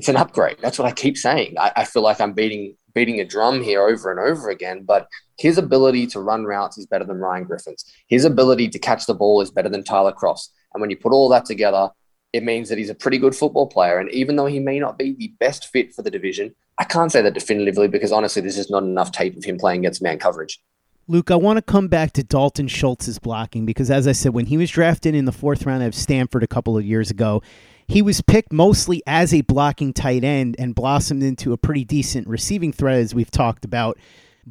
it's 0.00 0.08
an 0.08 0.16
upgrade. 0.16 0.56
That's 0.62 0.78
what 0.78 0.88
I 0.88 0.92
keep 0.92 1.18
saying. 1.18 1.56
I, 1.58 1.72
I 1.76 1.84
feel 1.84 2.00
like 2.00 2.22
I'm 2.22 2.32
beating 2.32 2.74
beating 2.94 3.20
a 3.20 3.24
drum 3.24 3.62
here 3.62 3.86
over 3.86 4.10
and 4.10 4.18
over 4.18 4.48
again, 4.48 4.82
but 4.82 5.06
his 5.38 5.58
ability 5.58 6.06
to 6.08 6.20
run 6.20 6.44
routes 6.44 6.78
is 6.78 6.86
better 6.86 7.04
than 7.04 7.18
Ryan 7.18 7.44
Griffin's. 7.44 7.84
His 8.08 8.24
ability 8.24 8.70
to 8.70 8.78
catch 8.78 9.04
the 9.04 9.12
ball 9.12 9.42
is 9.42 9.50
better 9.50 9.68
than 9.68 9.84
Tyler 9.84 10.12
Kroft's. 10.12 10.50
And 10.72 10.80
when 10.80 10.88
you 10.88 10.96
put 10.96 11.12
all 11.12 11.28
that 11.28 11.44
together, 11.44 11.90
it 12.32 12.42
means 12.42 12.70
that 12.70 12.78
he's 12.78 12.88
a 12.88 12.94
pretty 12.94 13.18
good 13.18 13.36
football 13.36 13.66
player. 13.66 13.98
And 13.98 14.10
even 14.10 14.36
though 14.36 14.46
he 14.46 14.58
may 14.58 14.80
not 14.80 14.96
be 14.96 15.12
the 15.12 15.34
best 15.38 15.66
fit 15.66 15.94
for 15.94 16.00
the 16.00 16.10
division, 16.10 16.54
I 16.78 16.84
can't 16.84 17.12
say 17.12 17.20
that 17.20 17.34
definitively 17.34 17.88
because 17.88 18.10
honestly, 18.10 18.40
this 18.40 18.56
is 18.56 18.70
not 18.70 18.82
enough 18.82 19.12
tape 19.12 19.36
of 19.36 19.44
him 19.44 19.58
playing 19.58 19.80
against 19.80 20.02
man 20.02 20.18
coverage. 20.18 20.58
Luke, 21.08 21.30
I 21.30 21.36
want 21.36 21.58
to 21.58 21.62
come 21.62 21.88
back 21.88 22.12
to 22.12 22.24
Dalton 22.24 22.68
Schultz's 22.68 23.18
blocking 23.18 23.66
because, 23.66 23.90
as 23.90 24.08
I 24.08 24.12
said, 24.12 24.32
when 24.32 24.46
he 24.46 24.56
was 24.56 24.70
drafted 24.70 25.14
in 25.14 25.26
the 25.26 25.32
fourth 25.32 25.66
round 25.66 25.82
of 25.82 25.94
Stanford 25.94 26.42
a 26.42 26.46
couple 26.46 26.78
of 26.78 26.86
years 26.86 27.10
ago, 27.10 27.42
he 27.90 28.02
was 28.02 28.20
picked 28.20 28.52
mostly 28.52 29.02
as 29.04 29.34
a 29.34 29.40
blocking 29.40 29.92
tight 29.92 30.22
end 30.22 30.54
and 30.60 30.76
blossomed 30.76 31.24
into 31.24 31.52
a 31.52 31.56
pretty 31.56 31.84
decent 31.84 32.28
receiving 32.28 32.72
threat, 32.72 32.98
as 32.98 33.16
we've 33.16 33.32
talked 33.32 33.64
about. 33.64 33.98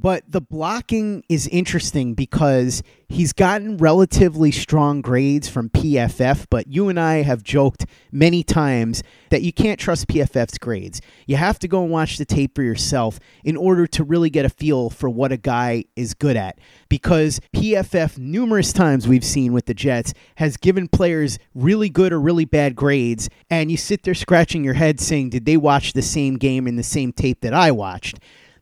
But 0.01 0.31
the 0.31 0.39
blocking 0.39 1.23
is 1.27 1.45
interesting 1.47 2.13
because 2.13 2.83
he's 3.09 3.33
gotten 3.33 3.75
relatively 3.75 4.49
strong 4.49 5.01
grades 5.01 5.49
from 5.49 5.69
PFF, 5.69 6.45
but 6.49 6.67
you 6.67 6.87
and 6.87 6.97
I 6.97 7.23
have 7.23 7.43
joked 7.43 7.85
many 8.09 8.41
times 8.41 9.03
that 9.29 9.41
you 9.41 9.51
can't 9.51 9.77
trust 9.77 10.07
PFF's 10.07 10.57
grades. 10.57 11.01
You 11.27 11.35
have 11.35 11.59
to 11.59 11.67
go 11.67 11.83
and 11.83 11.91
watch 11.91 12.17
the 12.17 12.23
tape 12.23 12.55
for 12.55 12.63
yourself 12.63 13.19
in 13.43 13.57
order 13.57 13.85
to 13.87 14.05
really 14.05 14.29
get 14.29 14.45
a 14.45 14.49
feel 14.49 14.89
for 14.89 15.09
what 15.09 15.33
a 15.33 15.37
guy 15.37 15.83
is 15.97 16.13
good 16.13 16.37
at. 16.37 16.59
Because 16.87 17.41
PFF, 17.53 18.17
numerous 18.17 18.71
times 18.71 19.05
we've 19.05 19.25
seen 19.25 19.51
with 19.51 19.65
the 19.65 19.73
Jets, 19.73 20.13
has 20.35 20.55
given 20.55 20.87
players 20.87 21.39
really 21.53 21.89
good 21.89 22.13
or 22.13 22.21
really 22.21 22.45
bad 22.45 22.73
grades, 22.73 23.27
and 23.49 23.69
you 23.69 23.75
sit 23.75 24.03
there 24.03 24.13
scratching 24.13 24.63
your 24.63 24.75
head 24.75 25.01
saying, 25.01 25.31
Did 25.31 25.43
they 25.43 25.57
watch 25.57 25.91
the 25.91 26.01
same 26.01 26.37
game 26.37 26.67
in 26.67 26.77
the 26.77 26.83
same 26.83 27.11
tape 27.11 27.41
that 27.41 27.53
I 27.53 27.71
watched? 27.71 28.19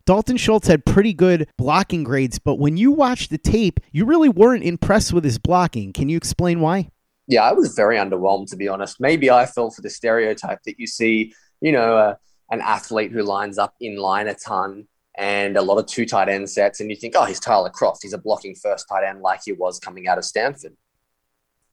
Dalton 0.07 0.37
Schultz 0.37 0.69
had 0.69 0.85
pretty 0.85 1.11
good 1.11 1.49
blocking 1.57 2.05
grades, 2.05 2.39
but 2.39 2.55
when 2.55 2.77
you 2.77 2.93
watched 2.93 3.29
the 3.29 3.37
tape, 3.37 3.81
you 3.91 4.05
really 4.05 4.29
weren't 4.29 4.63
impressed 4.63 5.11
with 5.11 5.25
his 5.25 5.37
blocking. 5.37 5.91
Can 5.91 6.07
you 6.07 6.15
explain 6.15 6.61
why? 6.61 6.91
Yeah, 7.27 7.43
I 7.43 7.51
was 7.51 7.73
very 7.75 7.97
underwhelmed, 7.97 8.49
to 8.51 8.55
be 8.55 8.69
honest. 8.69 9.01
Maybe 9.01 9.29
I 9.29 9.45
fell 9.45 9.69
for 9.69 9.81
the 9.81 9.89
stereotype 9.89 10.59
that 10.63 10.79
you 10.79 10.87
see, 10.87 11.33
you 11.59 11.73
know, 11.73 11.97
uh, 11.97 12.15
an 12.51 12.61
athlete 12.61 13.11
who 13.11 13.21
lines 13.21 13.57
up 13.57 13.75
in 13.81 13.97
line 13.97 14.29
a 14.29 14.33
ton 14.33 14.87
and 15.17 15.57
a 15.57 15.61
lot 15.61 15.77
of 15.77 15.87
two 15.87 16.05
tight 16.05 16.29
end 16.29 16.49
sets, 16.49 16.79
and 16.79 16.89
you 16.89 16.95
think, 16.95 17.13
oh, 17.17 17.25
he's 17.25 17.41
Tyler 17.41 17.69
Kroft. 17.69 17.97
He's 18.01 18.13
a 18.13 18.17
blocking 18.17 18.55
first 18.55 18.87
tight 18.87 19.03
end 19.03 19.19
like 19.19 19.41
he 19.43 19.51
was 19.51 19.77
coming 19.77 20.07
out 20.07 20.17
of 20.17 20.23
Stanford. 20.23 20.77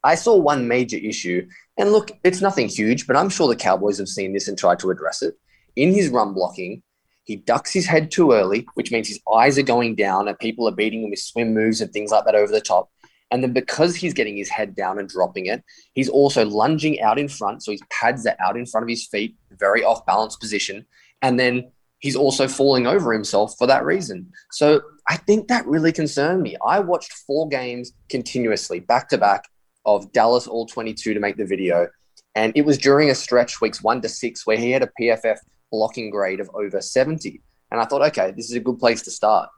I 0.02 0.16
saw 0.16 0.34
one 0.36 0.66
major 0.66 0.96
issue, 0.96 1.46
and 1.76 1.92
look, 1.92 2.10
it's 2.24 2.40
nothing 2.40 2.66
huge, 2.66 3.06
but 3.06 3.14
I'm 3.14 3.28
sure 3.28 3.46
the 3.46 3.54
Cowboys 3.54 3.98
have 3.98 4.08
seen 4.08 4.32
this 4.32 4.48
and 4.48 4.58
tried 4.58 4.80
to 4.80 4.90
address 4.90 5.22
it. 5.22 5.34
In 5.76 5.94
his 5.94 6.08
run 6.08 6.34
blocking, 6.34 6.82
He 7.24 7.36
ducks 7.36 7.72
his 7.72 7.86
head 7.86 8.10
too 8.10 8.32
early, 8.32 8.66
which 8.74 8.92
means 8.92 9.08
his 9.08 9.20
eyes 9.32 9.58
are 9.58 9.62
going 9.62 9.94
down 9.94 10.28
and 10.28 10.38
people 10.38 10.68
are 10.68 10.74
beating 10.74 11.02
him 11.02 11.10
with 11.10 11.18
swim 11.18 11.54
moves 11.54 11.80
and 11.80 11.90
things 11.92 12.10
like 12.10 12.24
that 12.26 12.34
over 12.34 12.52
the 12.52 12.60
top. 12.60 12.90
And 13.30 13.42
then 13.42 13.52
because 13.52 13.96
he's 13.96 14.14
getting 14.14 14.36
his 14.36 14.48
head 14.48 14.76
down 14.76 14.98
and 14.98 15.08
dropping 15.08 15.46
it, 15.46 15.64
he's 15.94 16.08
also 16.08 16.44
lunging 16.44 17.00
out 17.00 17.18
in 17.18 17.28
front. 17.28 17.62
So 17.62 17.72
his 17.72 17.82
pads 17.90 18.26
are 18.26 18.36
out 18.38 18.56
in 18.56 18.66
front 18.66 18.84
of 18.84 18.88
his 18.88 19.06
feet, 19.06 19.36
very 19.58 19.82
off 19.82 20.04
balance 20.06 20.36
position. 20.36 20.86
And 21.22 21.40
then 21.40 21.72
he's 21.98 22.14
also 22.14 22.46
falling 22.46 22.86
over 22.86 23.12
himself 23.12 23.56
for 23.56 23.66
that 23.66 23.84
reason. 23.84 24.30
So 24.52 24.82
I 25.08 25.16
think 25.16 25.48
that 25.48 25.66
really 25.66 25.90
concerned 25.90 26.42
me. 26.42 26.56
I 26.64 26.80
watched 26.80 27.12
four 27.26 27.48
games 27.48 27.92
continuously, 28.10 28.80
back 28.80 29.08
to 29.08 29.18
back, 29.18 29.44
of 29.86 30.12
Dallas 30.12 30.46
All 30.46 30.66
22 30.66 31.14
to 31.14 31.20
make 31.20 31.36
the 31.36 31.46
video. 31.46 31.88
And 32.34 32.52
it 32.54 32.62
was 32.62 32.78
during 32.78 33.10
a 33.10 33.14
stretch, 33.14 33.60
weeks 33.60 33.82
one 33.82 34.00
to 34.02 34.08
six, 34.08 34.46
where 34.46 34.56
he 34.56 34.70
had 34.70 34.82
a 34.82 34.90
PFF 35.00 35.38
blocking 35.74 36.08
grade 36.08 36.38
of 36.38 36.48
over 36.54 36.80
70. 36.80 37.42
And 37.72 37.80
I 37.80 37.84
thought, 37.84 38.02
okay, 38.02 38.32
this 38.36 38.48
is 38.48 38.56
a 38.56 38.60
good 38.60 38.78
place 38.78 39.02
to 39.02 39.10
start. 39.10 39.50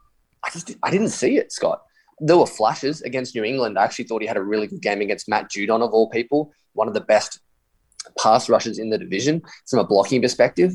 I 0.43 0.49
just 0.49 0.75
I 0.81 0.89
didn't 0.89 1.09
see 1.09 1.37
it, 1.37 1.51
Scott. 1.51 1.83
There 2.19 2.37
were 2.37 2.47
flashes 2.47 3.03
against 3.03 3.35
New 3.35 3.43
England. 3.43 3.77
I 3.77 3.83
actually 3.83 4.05
thought 4.05 4.23
he 4.23 4.27
had 4.27 4.37
a 4.37 4.41
really 4.41 4.65
good 4.65 4.81
game 4.81 5.01
against 5.01 5.29
Matt 5.29 5.51
Judon, 5.51 5.83
of 5.83 5.91
all 5.91 6.09
people, 6.09 6.51
one 6.73 6.87
of 6.87 6.95
the 6.95 7.01
best 7.01 7.39
pass 8.19 8.49
rushers 8.49 8.79
in 8.79 8.89
the 8.89 8.97
division 8.97 9.43
from 9.69 9.79
a 9.79 9.83
blocking 9.83 10.23
perspective. 10.23 10.73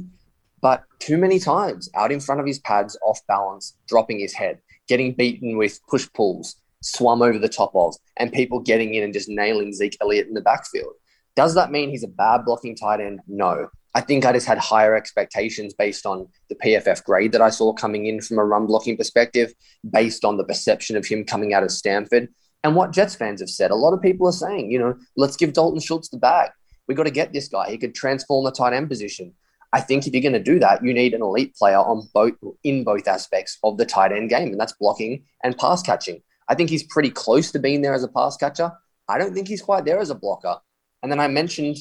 But 0.61 0.85
too 1.00 1.18
many 1.18 1.40
times 1.40 1.90
out 1.96 2.12
in 2.12 2.20
front 2.20 2.40
of 2.40 2.46
his 2.46 2.61
pads, 2.61 2.96
off 3.05 3.20
balance, 3.26 3.76
dropping 3.88 4.20
his 4.20 4.33
head, 4.33 4.61
getting 4.87 5.12
beaten 5.12 5.57
with 5.57 5.81
push 5.88 6.07
pulls, 6.14 6.55
swum 6.83 7.22
over 7.22 7.38
the 7.38 7.48
top 7.48 7.72
of, 7.74 7.96
and 8.18 8.33
people 8.33 8.61
getting 8.61 8.94
in 8.94 9.02
and 9.02 9.12
just 9.12 9.28
nailing 9.28 9.72
Zeke 9.72 9.96
Elliott 10.00 10.28
in 10.28 10.35
the 10.35 10.40
backfield. 10.40 10.94
Does 11.35 11.55
that 11.57 11.72
mean 11.72 11.90
he's 11.90 12.05
a 12.05 12.09
bad 12.09 12.44
blocking 12.44 12.76
tight 12.76 13.00
end? 13.00 13.20
No. 13.26 13.68
I 13.94 14.00
think 14.00 14.24
I 14.24 14.33
just 14.33 14.46
had 14.46 14.59
higher 14.59 14.94
expectations 14.94 15.74
based 15.74 16.07
on 16.07 16.26
the 16.48 16.55
PFF 16.55 17.05
grade 17.05 17.33
that 17.33 17.42
I 17.42 17.50
saw 17.50 17.72
coming 17.72 18.07
in 18.07 18.20
from 18.20 18.38
a 18.38 18.44
run 18.44 18.66
blocking 18.66 18.96
perspective, 18.96 19.52
based 19.90 20.24
on 20.24 20.38
the 20.38 20.44
perception 20.44 20.96
of 20.96 21.07
him 21.07 21.24
coming 21.24 21.52
out 21.52 21.62
of 21.62 21.70
Stanford. 21.70 22.28
And 22.64 22.74
what 22.74 22.92
Jets 22.92 23.14
fans 23.14 23.40
have 23.40 23.50
said, 23.50 23.70
a 23.70 23.76
lot 23.76 23.92
of 23.92 24.00
people 24.00 24.26
are 24.26 24.33
saying, 24.33 24.70
you 24.70 24.78
know, 24.78 24.96
let's 25.16 25.37
give 25.37 25.52
Dalton 25.52 25.81
Schultz 25.81 26.09
the 26.09 26.16
bag. 26.16 26.50
We 26.88 26.94
got 26.94 27.05
to 27.05 27.11
get 27.11 27.33
this 27.33 27.48
guy. 27.48 27.70
He 27.70 27.78
could 27.78 27.94
transform 27.94 28.44
the 28.44 28.50
tight 28.50 28.72
end 28.72 28.88
position. 28.88 29.35
I 29.72 29.81
think 29.81 30.07
if 30.07 30.12
you're 30.12 30.22
going 30.22 30.33
to 30.33 30.42
do 30.42 30.59
that, 30.59 30.85
you 30.85 30.92
need 30.92 31.14
an 31.14 31.22
elite 31.22 31.55
player 31.57 31.78
on 31.78 32.09
both 32.12 32.35
in 32.62 32.85
both 32.85 33.09
aspects 33.09 33.59
of 33.64 33.78
the 33.78 33.87
tight 33.87 34.12
end 34.12 34.28
game, 34.31 34.48
and 34.48 34.61
that's 34.61 34.74
blocking 34.74 35.24
and 35.42 35.57
pass 35.57 35.83
catching. 35.83 36.22
I 36.48 36.55
think 36.55 36.70
he's 36.70 36.83
pretty 36.83 37.11
close 37.11 37.50
to 37.52 37.59
being 37.59 37.83
there 37.83 37.94
as 37.94 38.05
a 38.05 38.09
pass 38.09 38.37
catcher. 38.37 38.72
I 39.09 39.18
don't 39.18 39.35
think 39.35 39.48
he's 39.48 39.62
quite 39.62 39.85
there 39.85 39.98
as 39.98 40.11
a 40.11 40.14
blocker. 40.14 40.57
And 41.02 41.11
then 41.11 41.20
I 41.20 41.28
mentioned 41.28 41.78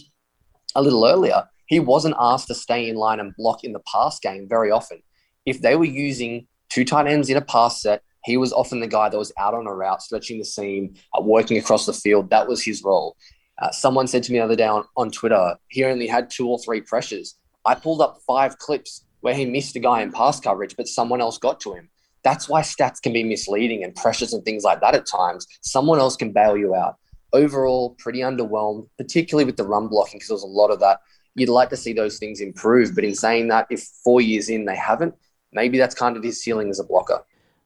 a 0.76 0.82
little 0.82 1.06
earlier, 1.06 1.44
he 1.72 1.80
wasn't 1.80 2.16
asked 2.20 2.48
to 2.48 2.54
stay 2.54 2.90
in 2.90 2.98
line 2.98 3.22
and 3.22 3.34
block 3.38 3.64
in 3.64 3.72
the 3.72 3.80
pass 3.92 4.20
game 4.20 4.46
very 4.48 4.72
often. 4.72 5.02
If 5.46 5.62
they 5.62 5.78
were 5.78 5.86
using 5.86 6.48
two 6.70 6.84
tight 6.84 7.08
ends 7.08 7.30
in 7.30 7.38
a 7.38 7.42
pass 7.42 7.82
set, 7.82 8.04
he 8.26 8.36
was 8.36 8.52
often 8.52 8.82
the 8.82 8.88
guy 8.88 9.08
that 9.08 9.18
was 9.18 9.32
out 9.40 9.54
on 9.54 9.68
a 9.68 9.74
route, 9.74 10.02
stretching 10.02 10.38
the 10.38 10.44
seam, 10.44 10.96
uh, 11.18 11.22
working 11.22 11.58
across 11.58 11.86
the 11.86 11.94
field. 11.94 12.30
That 12.30 12.50
was 12.50 12.62
his 12.62 12.84
role. 12.84 13.16
Uh, 13.58 13.72
someone 13.72 14.08
said 14.08 14.22
to 14.24 14.34
me 14.34 14.40
the 14.40 14.44
other 14.44 14.56
day 14.58 14.68
on, 14.68 14.84
on 14.98 15.12
Twitter, 15.12 15.56
he 15.70 15.86
only 15.86 16.08
had 16.08 16.30
two 16.30 16.46
or 16.46 16.60
three 16.60 16.82
pressures. 16.82 17.36
I 17.64 17.76
pulled 17.76 18.02
up 18.02 18.20
five 18.28 18.58
clips 18.58 19.06
where 19.22 19.34
he 19.34 19.46
missed 19.46 19.78
a 19.78 19.80
guy 19.80 20.02
in 20.02 20.12
pass 20.12 20.42
coverage, 20.42 20.76
but 20.76 20.90
someone 20.90 21.22
else 21.22 21.38
got 21.38 21.62
to 21.62 21.74
him. 21.74 21.90
That's 22.24 22.50
why 22.50 22.64
stats 22.64 23.02
can 23.02 23.14
be 23.14 23.24
misleading 23.24 23.86
and 23.86 23.96
pressures 23.96 24.34
and 24.34 24.44
things 24.44 24.66
like 24.66 24.82
that 24.82 24.94
at 24.94 25.06
times. 25.06 25.48
Someone 25.62 26.00
else 26.00 26.18
can 26.18 26.34
bail 26.34 26.58
you 26.58 26.76
out. 26.76 26.98
Overall, 27.32 27.92
pretty 27.98 28.20
underwhelmed, 28.20 28.90
particularly 28.98 29.46
with 29.46 29.56
the 29.56 29.64
run 29.64 29.88
blocking, 29.88 30.18
because 30.18 30.28
there 30.28 30.36
was 30.36 30.44
a 30.44 30.48
lot 30.48 30.70
of 30.70 30.82
that. 30.82 31.00
You'd 31.36 31.50
like 31.50 31.70
to 31.70 31.78
see 31.78 31.94
those 31.94 32.18
things 32.18 32.42
improve. 32.42 32.94
But 32.96 33.04
in 33.04 33.16
saying 33.16 33.48
that, 33.50 33.68
if 33.70 33.84
four 34.04 34.22
years 34.22 34.50
in 34.50 34.66
they 34.66 34.76
haven't, 34.76 35.16
maybe 35.54 35.78
that's 35.78 35.96
kind 35.96 36.18
of 36.18 36.24
his 36.24 36.42
ceiling 36.42 36.70
as 36.70 36.80
a 36.80 36.84
blocker. 36.84 37.24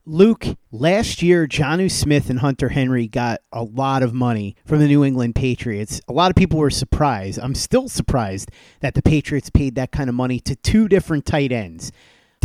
Luke, 0.08 0.46
last 0.72 1.24
year, 1.24 1.48
Jonnu 1.48 1.90
Smith 1.90 2.30
and 2.30 2.38
Hunter 2.38 2.70
Henry 2.70 3.08
got 3.08 3.42
a 3.52 3.64
lot 3.64 4.04
of 4.04 4.14
money 4.14 4.56
from 4.64 4.78
the 4.78 4.86
New 4.86 5.04
England 5.04 5.34
Patriots. 5.34 6.00
A 6.08 6.14
lot 6.14 6.30
of 6.30 6.36
people 6.36 6.60
were 6.60 6.70
surprised. 6.70 7.40
I'm 7.42 7.56
still 7.56 7.90
surprised 7.90 8.52
that 8.82 8.94
the 8.94 9.02
Patriots 9.02 9.50
paid 9.50 9.74
that 9.76 9.92
kind 9.92 10.08
of 10.08 10.16
money 10.16 10.40
to 10.42 10.56
two 10.58 10.88
different 10.88 11.26
tight 11.26 11.52
ends. 11.52 11.92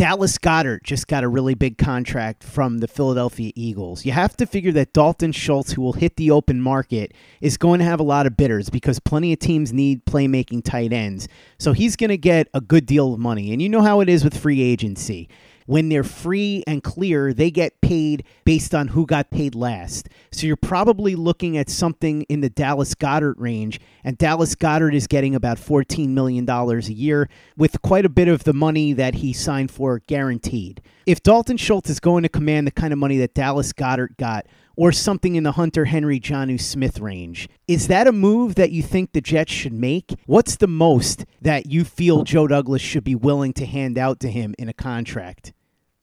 Dallas 0.01 0.39
Goedert 0.39 0.81
just 0.81 1.07
got 1.07 1.23
a 1.23 1.27
really 1.27 1.53
big 1.53 1.77
contract 1.77 2.43
from 2.43 2.79
the 2.79 2.87
Philadelphia 2.87 3.51
Eagles. 3.55 4.03
You 4.03 4.13
have 4.13 4.35
to 4.37 4.47
figure 4.47 4.71
that 4.71 4.93
Dalton 4.93 5.31
Schultz, 5.31 5.73
who 5.73 5.83
will 5.83 5.93
hit 5.93 6.15
the 6.15 6.31
open 6.31 6.59
market, 6.59 7.13
is 7.39 7.55
going 7.55 7.77
to 7.77 7.85
have 7.85 7.99
a 7.99 8.03
lot 8.03 8.25
of 8.25 8.35
bidders 8.35 8.71
because 8.71 8.97
plenty 8.97 9.31
of 9.31 9.37
teams 9.37 9.71
need 9.71 10.03
playmaking 10.07 10.63
tight 10.63 10.91
ends. 10.91 11.27
So 11.59 11.73
he's 11.73 11.95
going 11.95 12.09
to 12.09 12.17
get 12.17 12.47
a 12.51 12.61
good 12.61 12.87
deal 12.87 13.13
of 13.13 13.19
money. 13.19 13.53
And 13.53 13.61
you 13.61 13.69
know 13.69 13.83
how 13.83 13.99
it 13.99 14.09
is 14.09 14.23
with 14.23 14.35
free 14.35 14.63
agency 14.63 15.29
when 15.65 15.89
they're 15.89 16.03
free 16.03 16.63
and 16.67 16.83
clear, 16.83 17.33
they 17.33 17.51
get 17.51 17.79
paid 17.81 18.23
based 18.43 18.73
on 18.73 18.89
who 18.89 19.05
got 19.05 19.29
paid 19.29 19.55
last. 19.55 20.09
So 20.31 20.47
you're 20.47 20.55
probably 20.55 21.15
looking 21.15 21.57
at 21.57 21.69
something 21.69 22.23
in 22.23 22.41
the 22.41 22.49
Dallas 22.49 22.95
Goedert 22.95 23.35
range, 23.37 23.79
and 24.03 24.17
Dallas 24.17 24.55
Goedert 24.55 24.93
is 24.93 25.07
getting 25.07 25.35
about 25.35 25.57
$14 25.57 26.09
million 26.09 26.49
a 26.49 26.79
year 26.79 27.29
with 27.57 27.81
quite 27.81 28.05
a 28.05 28.09
bit 28.09 28.27
of 28.27 28.43
the 28.43 28.53
money 28.53 28.93
that 28.93 29.15
he 29.15 29.33
signed 29.33 29.71
for 29.71 29.99
guaranteed. 30.07 30.81
If 31.05 31.23
Dalton 31.23 31.57
Schultz 31.57 31.89
is 31.89 31.99
going 31.99 32.23
to 32.23 32.29
command 32.29 32.67
the 32.67 32.71
kind 32.71 32.93
of 32.93 32.99
money 32.99 33.17
that 33.17 33.33
Dallas 33.33 33.73
Goedert 33.73 34.17
got, 34.17 34.45
or 34.75 34.91
something 34.91 35.35
in 35.35 35.43
the 35.43 35.53
Hunter 35.53 35.85
Henry 35.85 36.19
Jonnu 36.19 36.59
Smith 36.59 36.99
range. 36.99 37.49
Is 37.67 37.87
that 37.87 38.07
a 38.07 38.11
move 38.11 38.55
that 38.55 38.71
you 38.71 38.81
think 38.81 39.11
the 39.11 39.21
Jets 39.21 39.51
should 39.51 39.73
make? 39.73 40.15
What's 40.25 40.55
the 40.55 40.67
most 40.67 41.25
that 41.41 41.67
you 41.67 41.83
feel 41.83 42.23
Joe 42.23 42.47
Douglas 42.47 42.81
should 42.81 43.03
be 43.03 43.15
willing 43.15 43.53
to 43.53 43.65
hand 43.65 43.97
out 43.97 44.19
to 44.21 44.29
him 44.29 44.55
in 44.57 44.69
a 44.69 44.73
contract? 44.73 45.53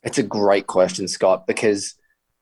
It's 0.02 0.18
a 0.18 0.22
great 0.22 0.66
question, 0.66 1.08
Scott, 1.08 1.46
because 1.46 1.94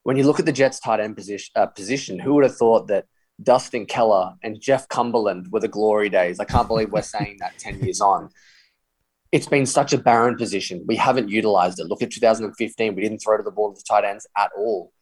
when 0.03 0.17
you 0.17 0.25
look 0.25 0.39
at 0.39 0.47
the 0.47 0.53
Jets 0.53 0.79
tight 0.79 1.01
end 1.01 1.17
position, 1.17 1.53
uh, 1.57 1.67
position 1.67 2.19
who 2.19 2.35
would 2.35 2.45
have 2.45 2.57
thought 2.57 2.89
that 2.89 3.07
Dustin 3.43 3.87
Keller 3.87 4.35
and 4.43 4.61
Jeff 4.61 4.89
Cumberland 4.89 5.49
were 5.51 5.61
the 5.61 5.69
glory 5.69 6.09
days? 6.09 6.39
I 6.41 6.45
can't 6.45 6.69
believe 6.69 6.93
we're 6.93 7.03
saying 7.03 7.39
that 7.41 7.59
10 7.59 7.81
years 7.81 8.01
on. 8.01 8.31
It's 9.33 9.47
been 9.47 9.67
such 9.67 9.93
a 9.93 9.99
barren 9.99 10.37
position. 10.37 10.85
We 10.87 10.97
haven't 10.97 11.29
utilized 11.29 11.81
it. 11.81 11.87
Look 11.87 12.03
at 12.03 12.11
2015. 12.11 12.95
We 12.95 13.03
didn't 13.03 13.19
throw 13.19 13.37
to 13.37 13.43
the 13.43 13.51
ball 13.51 13.75
to 13.75 13.79
the 13.79 13.85
tight 13.87 14.05
ends 14.05 14.27
at 14.37 14.51
all. 14.57 14.93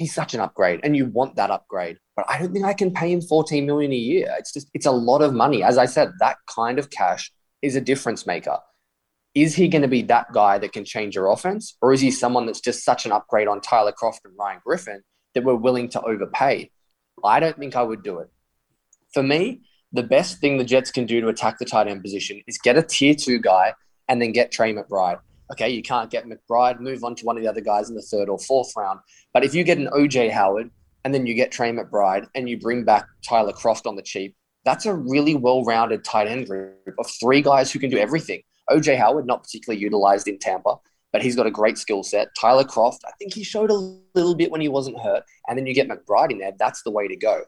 He's 0.00 0.14
such 0.14 0.34
an 0.34 0.40
upgrade, 0.40 0.80
and 0.82 0.96
you 0.96 1.06
want 1.06 1.36
that 1.36 1.50
upgrade. 1.50 1.98
But 2.16 2.24
I 2.28 2.38
don't 2.38 2.52
think 2.52 2.64
I 2.64 2.72
can 2.72 2.92
pay 2.92 3.12
him 3.12 3.20
14 3.20 3.66
million 3.66 3.92
a 3.92 3.96
year. 3.96 4.34
It's 4.38 4.52
just 4.52 4.70
it's 4.74 4.86
a 4.86 4.90
lot 4.90 5.20
of 5.20 5.34
money. 5.34 5.62
As 5.62 5.78
I 5.78 5.86
said, 5.86 6.12
that 6.20 6.38
kind 6.46 6.78
of 6.78 6.90
cash 6.90 7.30
is 7.60 7.76
a 7.76 7.80
difference 7.80 8.26
maker 8.26 8.58
is 9.34 9.54
he 9.54 9.68
going 9.68 9.82
to 9.82 9.88
be 9.88 10.02
that 10.02 10.32
guy 10.32 10.58
that 10.58 10.72
can 10.72 10.84
change 10.84 11.14
your 11.14 11.30
offense? 11.30 11.76
Or 11.80 11.92
is 11.92 12.00
he 12.00 12.10
someone 12.10 12.46
that's 12.46 12.60
just 12.60 12.84
such 12.84 13.06
an 13.06 13.12
upgrade 13.12 13.48
on 13.48 13.60
Tyler 13.60 13.92
Kroft 13.92 14.20
and 14.24 14.34
Ryan 14.38 14.60
Griffin 14.64 15.02
that 15.34 15.44
we're 15.44 15.54
willing 15.54 15.88
to 15.90 16.02
overpay? 16.02 16.70
I 17.24 17.40
don't 17.40 17.56
think 17.56 17.76
I 17.76 17.82
would 17.82 18.02
do 18.02 18.18
it. 18.18 18.28
For 19.12 19.22
me, 19.22 19.60
the 19.92 20.02
best 20.02 20.38
thing 20.38 20.58
the 20.58 20.64
Jets 20.64 20.90
can 20.90 21.06
do 21.06 21.20
to 21.20 21.28
attack 21.28 21.58
the 21.58 21.64
tight 21.64 21.88
end 21.88 22.02
position 22.02 22.40
is 22.46 22.58
get 22.58 22.76
a 22.76 22.82
tier 22.82 23.14
two 23.14 23.38
guy 23.38 23.74
and 24.08 24.20
then 24.20 24.32
get 24.32 24.50
Trey 24.50 24.72
McBride. 24.72 25.20
Okay, 25.52 25.68
you 25.70 25.82
can't 25.82 26.10
get 26.10 26.26
McBride, 26.26 26.80
move 26.80 27.02
on 27.02 27.14
to 27.16 27.24
one 27.24 27.36
of 27.36 27.42
the 27.42 27.48
other 27.48 27.60
guys 27.60 27.88
in 27.88 27.96
the 27.96 28.02
third 28.02 28.28
or 28.28 28.38
fourth 28.38 28.72
round. 28.76 29.00
But 29.34 29.44
if 29.44 29.54
you 29.54 29.64
get 29.64 29.78
an 29.78 29.88
OJ 29.88 30.30
Howard 30.30 30.70
and 31.04 31.12
then 31.12 31.26
you 31.26 31.34
get 31.34 31.50
Trey 31.50 31.72
McBride 31.72 32.26
and 32.34 32.48
you 32.48 32.58
bring 32.58 32.84
back 32.84 33.06
Tyler 33.26 33.52
Kroft 33.52 33.86
on 33.86 33.96
the 33.96 34.02
cheap, 34.02 34.36
that's 34.64 34.86
a 34.86 34.94
really 34.94 35.34
well 35.34 35.64
rounded 35.64 36.04
tight 36.04 36.28
end 36.28 36.46
group 36.46 36.94
of 36.98 37.06
three 37.20 37.42
guys 37.42 37.72
who 37.72 37.78
can 37.78 37.90
do 37.90 37.98
everything. 37.98 38.42
OJ 38.70 38.96
Howard, 38.96 39.26
not 39.26 39.42
particularly 39.42 39.82
utilized 39.82 40.28
in 40.28 40.38
Tampa, 40.38 40.76
but 41.12 41.22
he's 41.22 41.36
got 41.36 41.46
a 41.46 41.50
great 41.50 41.78
skill 41.78 42.02
set. 42.02 42.28
Tyler 42.38 42.64
Kroft, 42.64 43.00
I 43.06 43.10
think 43.18 43.34
he 43.34 43.42
showed 43.42 43.70
a 43.70 43.98
little 44.14 44.34
bit 44.34 44.50
when 44.50 44.60
he 44.60 44.68
wasn't 44.68 45.00
hurt. 45.00 45.24
And 45.48 45.58
then 45.58 45.66
you 45.66 45.74
get 45.74 45.88
McBride 45.88 46.30
in 46.30 46.38
there. 46.38 46.52
That's 46.58 46.82
the 46.82 46.90
way 46.90 47.08
to 47.08 47.16
go. 47.16 47.42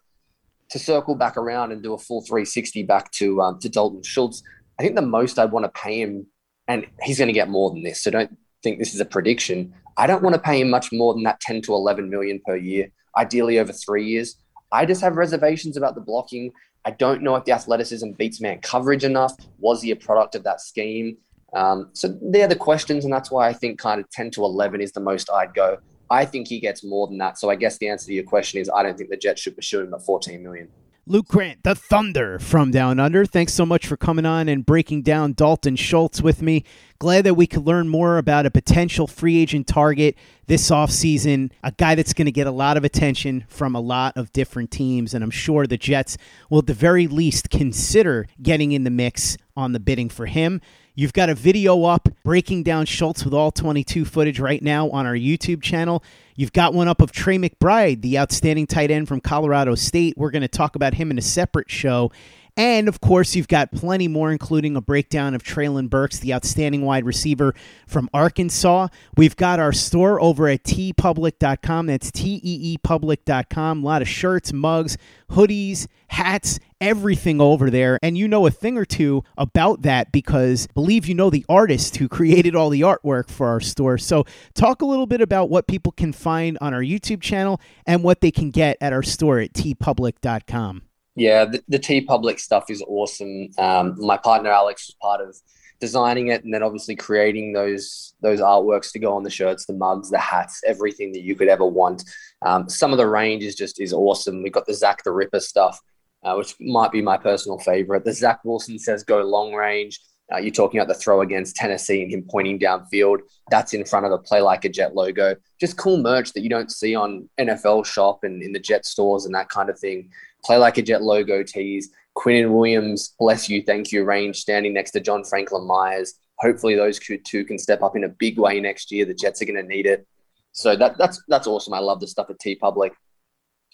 To 0.71 0.79
circle 0.79 1.15
back 1.15 1.37
around 1.37 1.73
and 1.73 1.83
do 1.83 1.93
a 1.93 1.99
full 1.99 2.23
360 2.23 2.83
back 2.85 3.11
to 3.13 3.41
um, 3.41 3.59
to 3.61 3.69
Dalton 3.69 4.03
Schultz, 4.03 4.43
I 4.79 4.83
think 4.83 4.97
the 4.97 5.03
most 5.03 5.39
I'd 5.39 5.53
want 5.53 5.65
to 5.65 5.81
pay 5.81 6.01
him, 6.01 6.27
and 6.69 6.87
he's 7.03 7.19
going 7.19 7.29
to 7.29 7.35
get 7.35 7.49
more 7.49 7.71
than 7.71 7.83
this. 7.83 8.03
So 8.03 8.11
don't 8.11 8.37
think 8.63 8.79
this 8.79 8.95
is 8.95 9.01
a 9.01 9.05
prediction. 9.05 9.75
I 9.97 10.07
don't 10.07 10.23
want 10.23 10.35
to 10.35 10.41
pay 10.41 10.61
him 10.61 10.71
much 10.71 10.93
more 10.93 11.15
than 11.15 11.23
that 11.25 11.41
10 11.41 11.63
to 11.63 11.75
11 11.75 12.09
million 12.09 12.41
per 12.47 12.57
year, 12.57 12.89
ideally 13.17 13.59
over 13.59 13.73
three 13.73 14.07
years. 14.07 14.37
I 14.71 14.87
just 14.87 15.03
have 15.03 15.17
reservations 15.17 15.77
about 15.77 15.95
the 15.95 16.01
blocking. 16.01 16.53
I 16.85 16.93
don't 16.93 17.23
know 17.23 17.37
if 17.37 17.45
the 17.45 17.53
athleticism 17.53 18.13
beats 18.13 18.41
man 18.41 18.61
coverage 18.61 19.05
enough. 19.05 19.35
Was 19.59 19.83
he 19.83 19.91
a 19.91 19.97
product 19.97 20.35
of 20.35 20.45
that 20.45 20.61
scheme? 20.61 21.17
Um, 21.55 21.91
so 21.93 22.19
they're 22.23 22.49
the 22.49 22.57
questions, 22.57 23.05
and 23.05 23.13
that's 23.13 23.31
why 23.31 23.49
I 23.49 23.53
think 23.53 23.79
kind 23.79 24.01
of 24.01 24.09
10 24.11 24.31
to 24.33 24.45
11 24.45 24.81
is 24.81 24.93
the 24.93 25.01
most 25.01 25.31
I'd 25.31 25.55
go. 25.55 25.77
I 26.11 26.25
think 26.25 26.49
he 26.49 26.61
gets 26.61 26.83
more 26.83 27.07
than 27.07 27.19
that. 27.19 27.39
So 27.39 27.51
I 27.51 27.57
guess 27.57 27.79
the 27.79 27.89
answer 27.89 28.07
to 28.07 28.15
your 28.15 28.25
question 28.25 28.61
is 28.61 28.71
I 28.75 28.83
don't 28.83 28.97
think 28.97 29.11
the 29.11 29.17
Jets 29.17 29.43
should 29.43 29.57
pursue 29.57 29.81
him 29.81 29.95
at 29.95 30.03
14 30.03 30.43
million. 30.43 30.69
Luke 31.05 31.27
Grant, 31.27 31.65
the 31.65 31.75
Thunder 31.75 32.39
from 32.39 32.71
Down 32.71 33.01
Under. 33.01 33.27
Thanks 33.27 33.53
so 33.53 33.67
much 33.67 33.89
for 33.89 33.97
coming 33.97 34.25
on 34.25 34.49
and 34.49 34.65
breaking 34.65 35.03
down 35.03 35.33
Dalton 35.33 35.75
Schultz 35.75 36.23
with 36.23 36.41
me. 36.41 36.63
Glad 37.01 37.25
that 37.25 37.35
we 37.35 37.49
could 37.49 37.67
learn 37.67 37.89
more 37.89 38.19
about 38.19 38.47
a 38.47 38.53
potential 38.53 39.09
free 39.09 39.39
agent 39.39 39.67
target 39.67 40.17
this 40.47 40.71
offseason, 40.71 41.51
a 41.65 41.73
guy 41.73 41.97
that's 41.97 42.13
going 42.13 42.27
to 42.27 42.33
get 42.33 42.47
a 42.47 42.53
lot 42.53 42.77
of 42.77 42.85
attention 42.85 43.45
from 43.49 43.75
a 43.75 43.81
lot 43.81 44.17
of 44.17 44.33
different 44.33 44.71
teams. 44.71 45.13
And 45.13 45.25
I'm 45.25 45.33
sure 45.33 45.67
the 45.67 45.77
Jets 45.77 46.17
will, 46.49 46.61
at 46.61 46.69
the 46.69 46.73
very 46.73 47.09
least, 47.09 47.51
consider 47.51 48.29
getting 48.41 48.71
in 48.71 48.85
the 48.85 48.91
mix 48.91 49.37
on 49.57 49.73
the 49.73 49.81
bidding 49.81 50.09
for 50.09 50.27
him. 50.27 50.61
You've 50.95 51.13
got 51.13 51.29
a 51.29 51.35
video 51.35 51.83
up 51.83 52.11
breaking 52.23 52.63
down 52.63 52.87
Schultz 52.87 53.25
with 53.25 53.35
all 53.35 53.51
22 53.51 54.05
footage 54.05 54.39
right 54.39 54.63
now 54.63 54.89
on 54.91 55.05
our 55.05 55.17
YouTube 55.17 55.63
channel. 55.63 56.05
You've 56.37 56.53
got 56.53 56.75
one 56.75 56.89
up 56.89 57.01
of 57.01 57.13
Trey 57.13 57.39
McBride, 57.39 58.03
the 58.03 58.19
outstanding 58.19 58.67
tight 58.67 58.91
end 58.91 59.09
from 59.09 59.21
Colorado 59.21 59.75
State. 59.75 60.15
We're 60.17 60.31
going 60.31 60.43
to 60.43 60.49
talk 60.49 60.77
about 60.77 60.95
him 60.95 61.11
in 61.11 61.19
a 61.19 61.23
separate 61.23 61.71
show. 61.71 62.11
And 62.57 62.87
of 62.87 63.01
course, 63.01 63.35
you've 63.35 63.49
got 63.49 63.73
plenty 63.73 64.09
more, 64.09 64.31
including 64.31 64.77
a 64.77 64.83
breakdown 64.83 65.35
of 65.35 65.43
Treylon 65.43 65.89
Burks, 65.89 66.19
the 66.19 66.35
outstanding 66.35 66.83
wide 66.83 67.07
receiver 67.07 67.55
from 67.87 68.11
Arkansas. 68.13 68.89
We've 69.17 69.37
got 69.37 69.59
our 69.59 69.73
store 69.73 70.21
over 70.21 70.49
at 70.49 70.63
teepublic.com. 70.65 71.87
That's 71.87 72.11
T 72.11 72.41
E 72.43 72.73
E 72.73 72.79
public.com. 72.79 73.83
A 73.83 73.87
lot 73.87 74.03
of 74.03 74.09
shirts, 74.09 74.53
mugs, 74.53 74.99
hoodies, 75.31 75.87
hats, 76.09 76.61
everything 76.83 77.41
over 77.41 77.71
there. 77.71 77.99
And 78.03 78.19
you 78.19 78.29
know 78.29 78.47
a 78.47 78.51
thing 78.51 78.77
or 78.77 78.85
two 78.85 79.25
about 79.39 79.83
that 79.83 80.13
because 80.13 80.67
believe 80.75 81.07
you 81.07 81.15
know 81.15 81.31
the 81.31 81.47
artist 81.49 81.97
who 81.97 82.09
created 82.11 82.55
all 82.55 82.69
the 82.69 82.83
artwork 82.83 83.31
for 83.31 83.47
our 83.47 83.61
store. 83.61 83.97
So, 83.97 84.25
talk 84.55 84.83
a 84.83 84.87
little 84.87 85.07
bit 85.07 85.23
about 85.23 85.49
what 85.49 85.67
people 85.67 85.93
can 85.93 86.13
find 86.13 86.59
on 86.61 86.75
our 86.75 86.83
YouTube 86.83 87.23
channel 87.23 87.61
and 87.87 88.03
what 88.03 88.21
they 88.21 88.31
can 88.31 88.51
get 88.51 88.77
at 88.81 88.93
our 88.93 89.03
store 89.03 89.39
at 89.39 89.53
teepublic.com. 89.55 90.83
Yeah, 91.15 91.45
the, 91.45 91.63
the 91.69 92.37
stuff 92.39 92.71
is 92.71 92.83
awesome. 92.87 93.49
Um, 93.59 93.97
my 93.99 94.17
partner 94.17 94.51
Alex 94.51 94.89
was 94.89 94.97
part 95.01 95.21
of 95.21 95.37
designing 95.81 96.29
it, 96.29 96.45
and 96.45 96.55
then 96.55 96.63
obviously 96.63 96.97
creating 96.97 97.53
those 97.53 98.15
those 98.23 98.41
artworks 98.41 98.93
to 98.93 98.99
go 98.99 99.15
on 99.15 99.23
the 99.23 99.31
shirts, 99.31 99.67
the 99.67 99.75
mugs, 99.75 100.11
the 100.11 100.19
hats, 100.19 100.63
everything 100.67 101.13
that 101.13 101.23
you 101.23 101.35
could 101.35 101.49
ever 101.49 101.67
want. 101.67 102.05
Um, 102.47 102.69
some 102.69 102.93
of 102.93 102.99
the 102.99 103.07
range 103.07 103.45
is 103.45 103.55
just 103.55 103.81
is 103.81 103.93
awesome. 103.93 104.43
We've 104.43 104.53
got 104.53 104.67
the 104.67 104.75
Zach 104.75 105.05
the 105.05 105.13
Ripper 105.13 105.41
stuff, 105.41 105.79
uh, 106.25 106.35
which 106.35 106.55
might 106.61 106.93
be 106.93 107.03
my 107.03 107.17
personal 107.17 107.59
favorite. 107.59 108.05
The 108.05 108.13
Zach 108.13 108.45
Wilson 108.45 108.79
says 108.79 109.03
go 109.05 109.23
long 109.23 109.53
range. 109.53 110.01
Uh, 110.33 110.39
you're 110.39 110.51
talking 110.51 110.81
about 110.81 110.89
the 110.89 110.99
throw 110.99 111.21
against 111.21 111.57
Tennessee 111.57 112.03
and 112.03 112.11
him 112.11 112.25
pointing 112.29 112.59
downfield. 112.59 113.19
That's 113.51 113.75
in 113.75 113.85
front 113.85 114.07
of 114.07 114.13
the 114.13 114.19
Play 114.19 114.41
Like 114.41 114.65
a 114.65 114.69
Jet 114.69 114.95
logo. 114.95 115.37
Just 115.61 115.77
cool 115.77 115.99
merch 115.99 116.33
that 116.33 116.43
you 116.43 116.49
don't 116.49 116.71
see 116.71 116.95
on 116.95 117.29
NFL 117.39 117.85
shop 117.85 118.21
and 118.23 118.43
in 118.43 118.53
the 118.53 118.61
Jet 118.61 118.87
stores 118.87 119.27
and 119.27 119.35
that 119.35 119.51
kind 119.51 119.69
of 119.69 119.79
thing. 119.79 120.11
Play 120.45 120.57
Like 120.57 120.79
a 120.79 120.83
Jet 120.83 121.03
logo 121.03 121.43
tees. 121.43 121.91
Quinnen 122.17 122.53
Williams, 122.53 123.15
bless 123.19 123.49
you, 123.49 123.63
thank 123.63 123.91
you, 123.91 124.05
range 124.05 124.37
standing 124.37 124.75
next 124.75 124.91
to 124.93 125.01
John 125.01 125.25
Franklin 125.25 125.67
Myers. 125.67 126.15
Hopefully, 126.39 126.75
those 126.75 126.99
two 126.99 127.45
can 127.45 127.59
step 127.59 127.83
up 127.83 127.97
in 127.97 128.05
a 128.05 128.09
big 128.09 128.39
way 128.39 128.61
next 128.61 128.91
year. 128.91 129.05
The 129.05 129.15
Jets 129.15 129.41
are 129.41 129.47
going 129.47 129.57
to 129.57 129.63
need 129.63 129.87
it. 129.87 130.07
So 130.53 130.77
that, 130.77 130.99
that's 130.99 131.23
that's 131.29 131.47
awesome. 131.47 131.73
I 131.73 131.79
love 131.79 132.01
the 132.01 132.07
stuff 132.07 132.29
at 132.29 132.39
T 132.39 132.55
Public. 132.55 132.93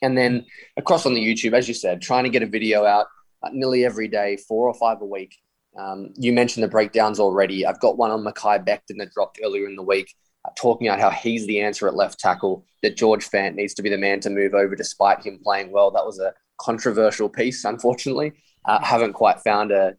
And 0.02 0.16
then 0.16 0.46
across 0.76 1.06
on 1.06 1.14
the 1.14 1.20
YouTube, 1.20 1.54
as 1.54 1.68
you 1.68 1.74
said, 1.74 2.00
trying 2.00 2.24
to 2.24 2.30
get 2.30 2.42
a 2.42 2.46
video 2.46 2.84
out 2.84 3.06
uh, 3.42 3.50
nearly 3.52 3.84
every 3.84 4.08
day, 4.08 4.36
four 4.36 4.68
or 4.68 4.74
five 4.74 5.00
a 5.00 5.06
week. 5.06 5.36
Um, 5.78 6.12
you 6.16 6.32
mentioned 6.32 6.64
the 6.64 6.68
breakdowns 6.68 7.20
already. 7.20 7.64
I've 7.66 7.80
got 7.80 7.98
one 7.98 8.10
on 8.10 8.24
Mekhi 8.24 8.64
Becton 8.66 8.98
that 8.98 9.12
dropped 9.12 9.38
earlier 9.44 9.66
in 9.66 9.76
the 9.76 9.82
week, 9.82 10.12
uh, 10.44 10.50
talking 10.56 10.88
about 10.88 11.00
how 11.00 11.10
he's 11.10 11.46
the 11.46 11.60
answer 11.60 11.86
at 11.86 11.94
left 11.94 12.18
tackle, 12.18 12.64
that 12.82 12.96
George 12.96 13.28
Fant 13.28 13.54
needs 13.54 13.74
to 13.74 13.82
be 13.82 13.90
the 13.90 13.98
man 13.98 14.20
to 14.20 14.30
move 14.30 14.54
over 14.54 14.74
despite 14.74 15.24
him 15.24 15.38
playing 15.42 15.70
well. 15.70 15.90
That 15.90 16.04
was 16.04 16.18
a 16.18 16.32
controversial 16.60 17.28
piece, 17.28 17.64
unfortunately. 17.64 18.32
Uh, 18.64 18.82
haven't 18.84 19.12
quite 19.12 19.40
found 19.40 19.70
a, 19.70 19.94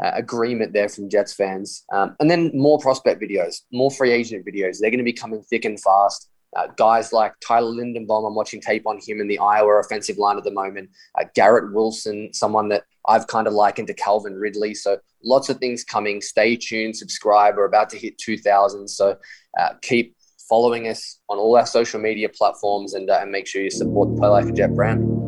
a, 0.00 0.12
agreement 0.14 0.72
there 0.72 0.88
from 0.88 1.10
Jets 1.10 1.34
fans. 1.34 1.84
Um, 1.92 2.16
and 2.20 2.30
then 2.30 2.50
more 2.54 2.78
prospect 2.78 3.22
videos, 3.22 3.60
more 3.70 3.90
free 3.90 4.10
agent 4.10 4.46
videos. 4.46 4.78
They're 4.80 4.90
going 4.90 4.98
to 4.98 5.04
be 5.04 5.12
coming 5.12 5.42
thick 5.42 5.64
and 5.64 5.80
fast. 5.80 6.30
Uh, 6.56 6.66
guys 6.76 7.12
like 7.12 7.34
Tyler 7.40 7.72
Linderbaum, 7.72 8.26
I'm 8.26 8.34
watching 8.34 8.60
tape 8.60 8.86
on 8.86 8.98
him 8.98 9.20
in 9.20 9.28
the 9.28 9.38
Iowa 9.38 9.80
offensive 9.80 10.18
line 10.18 10.38
at 10.38 10.44
the 10.44 10.50
moment. 10.50 10.90
Uh, 11.18 11.24
Garrett 11.34 11.72
Wilson, 11.72 12.32
someone 12.32 12.68
that 12.70 12.84
I've 13.06 13.26
kind 13.26 13.46
of 13.46 13.52
likened 13.52 13.88
to 13.88 13.94
Calvin 13.94 14.34
Ridley. 14.34 14.74
So 14.74 14.98
lots 15.22 15.48
of 15.48 15.58
things 15.58 15.84
coming. 15.84 16.20
Stay 16.20 16.56
tuned, 16.56 16.96
subscribe. 16.96 17.56
We're 17.56 17.64
about 17.64 17.90
to 17.90 17.98
hit 17.98 18.18
2,000. 18.18 18.88
So 18.88 19.16
uh, 19.58 19.68
keep 19.82 20.16
following 20.48 20.88
us 20.88 21.20
on 21.28 21.38
all 21.38 21.56
our 21.56 21.66
social 21.66 22.00
media 22.00 22.28
platforms 22.28 22.94
and, 22.94 23.10
uh, 23.10 23.18
and 23.20 23.30
make 23.30 23.46
sure 23.46 23.62
you 23.62 23.70
support 23.70 24.14
the 24.14 24.20
Play 24.20 24.28
Like 24.28 24.46
a 24.46 24.52
Jet 24.52 24.74
brand. 24.74 25.27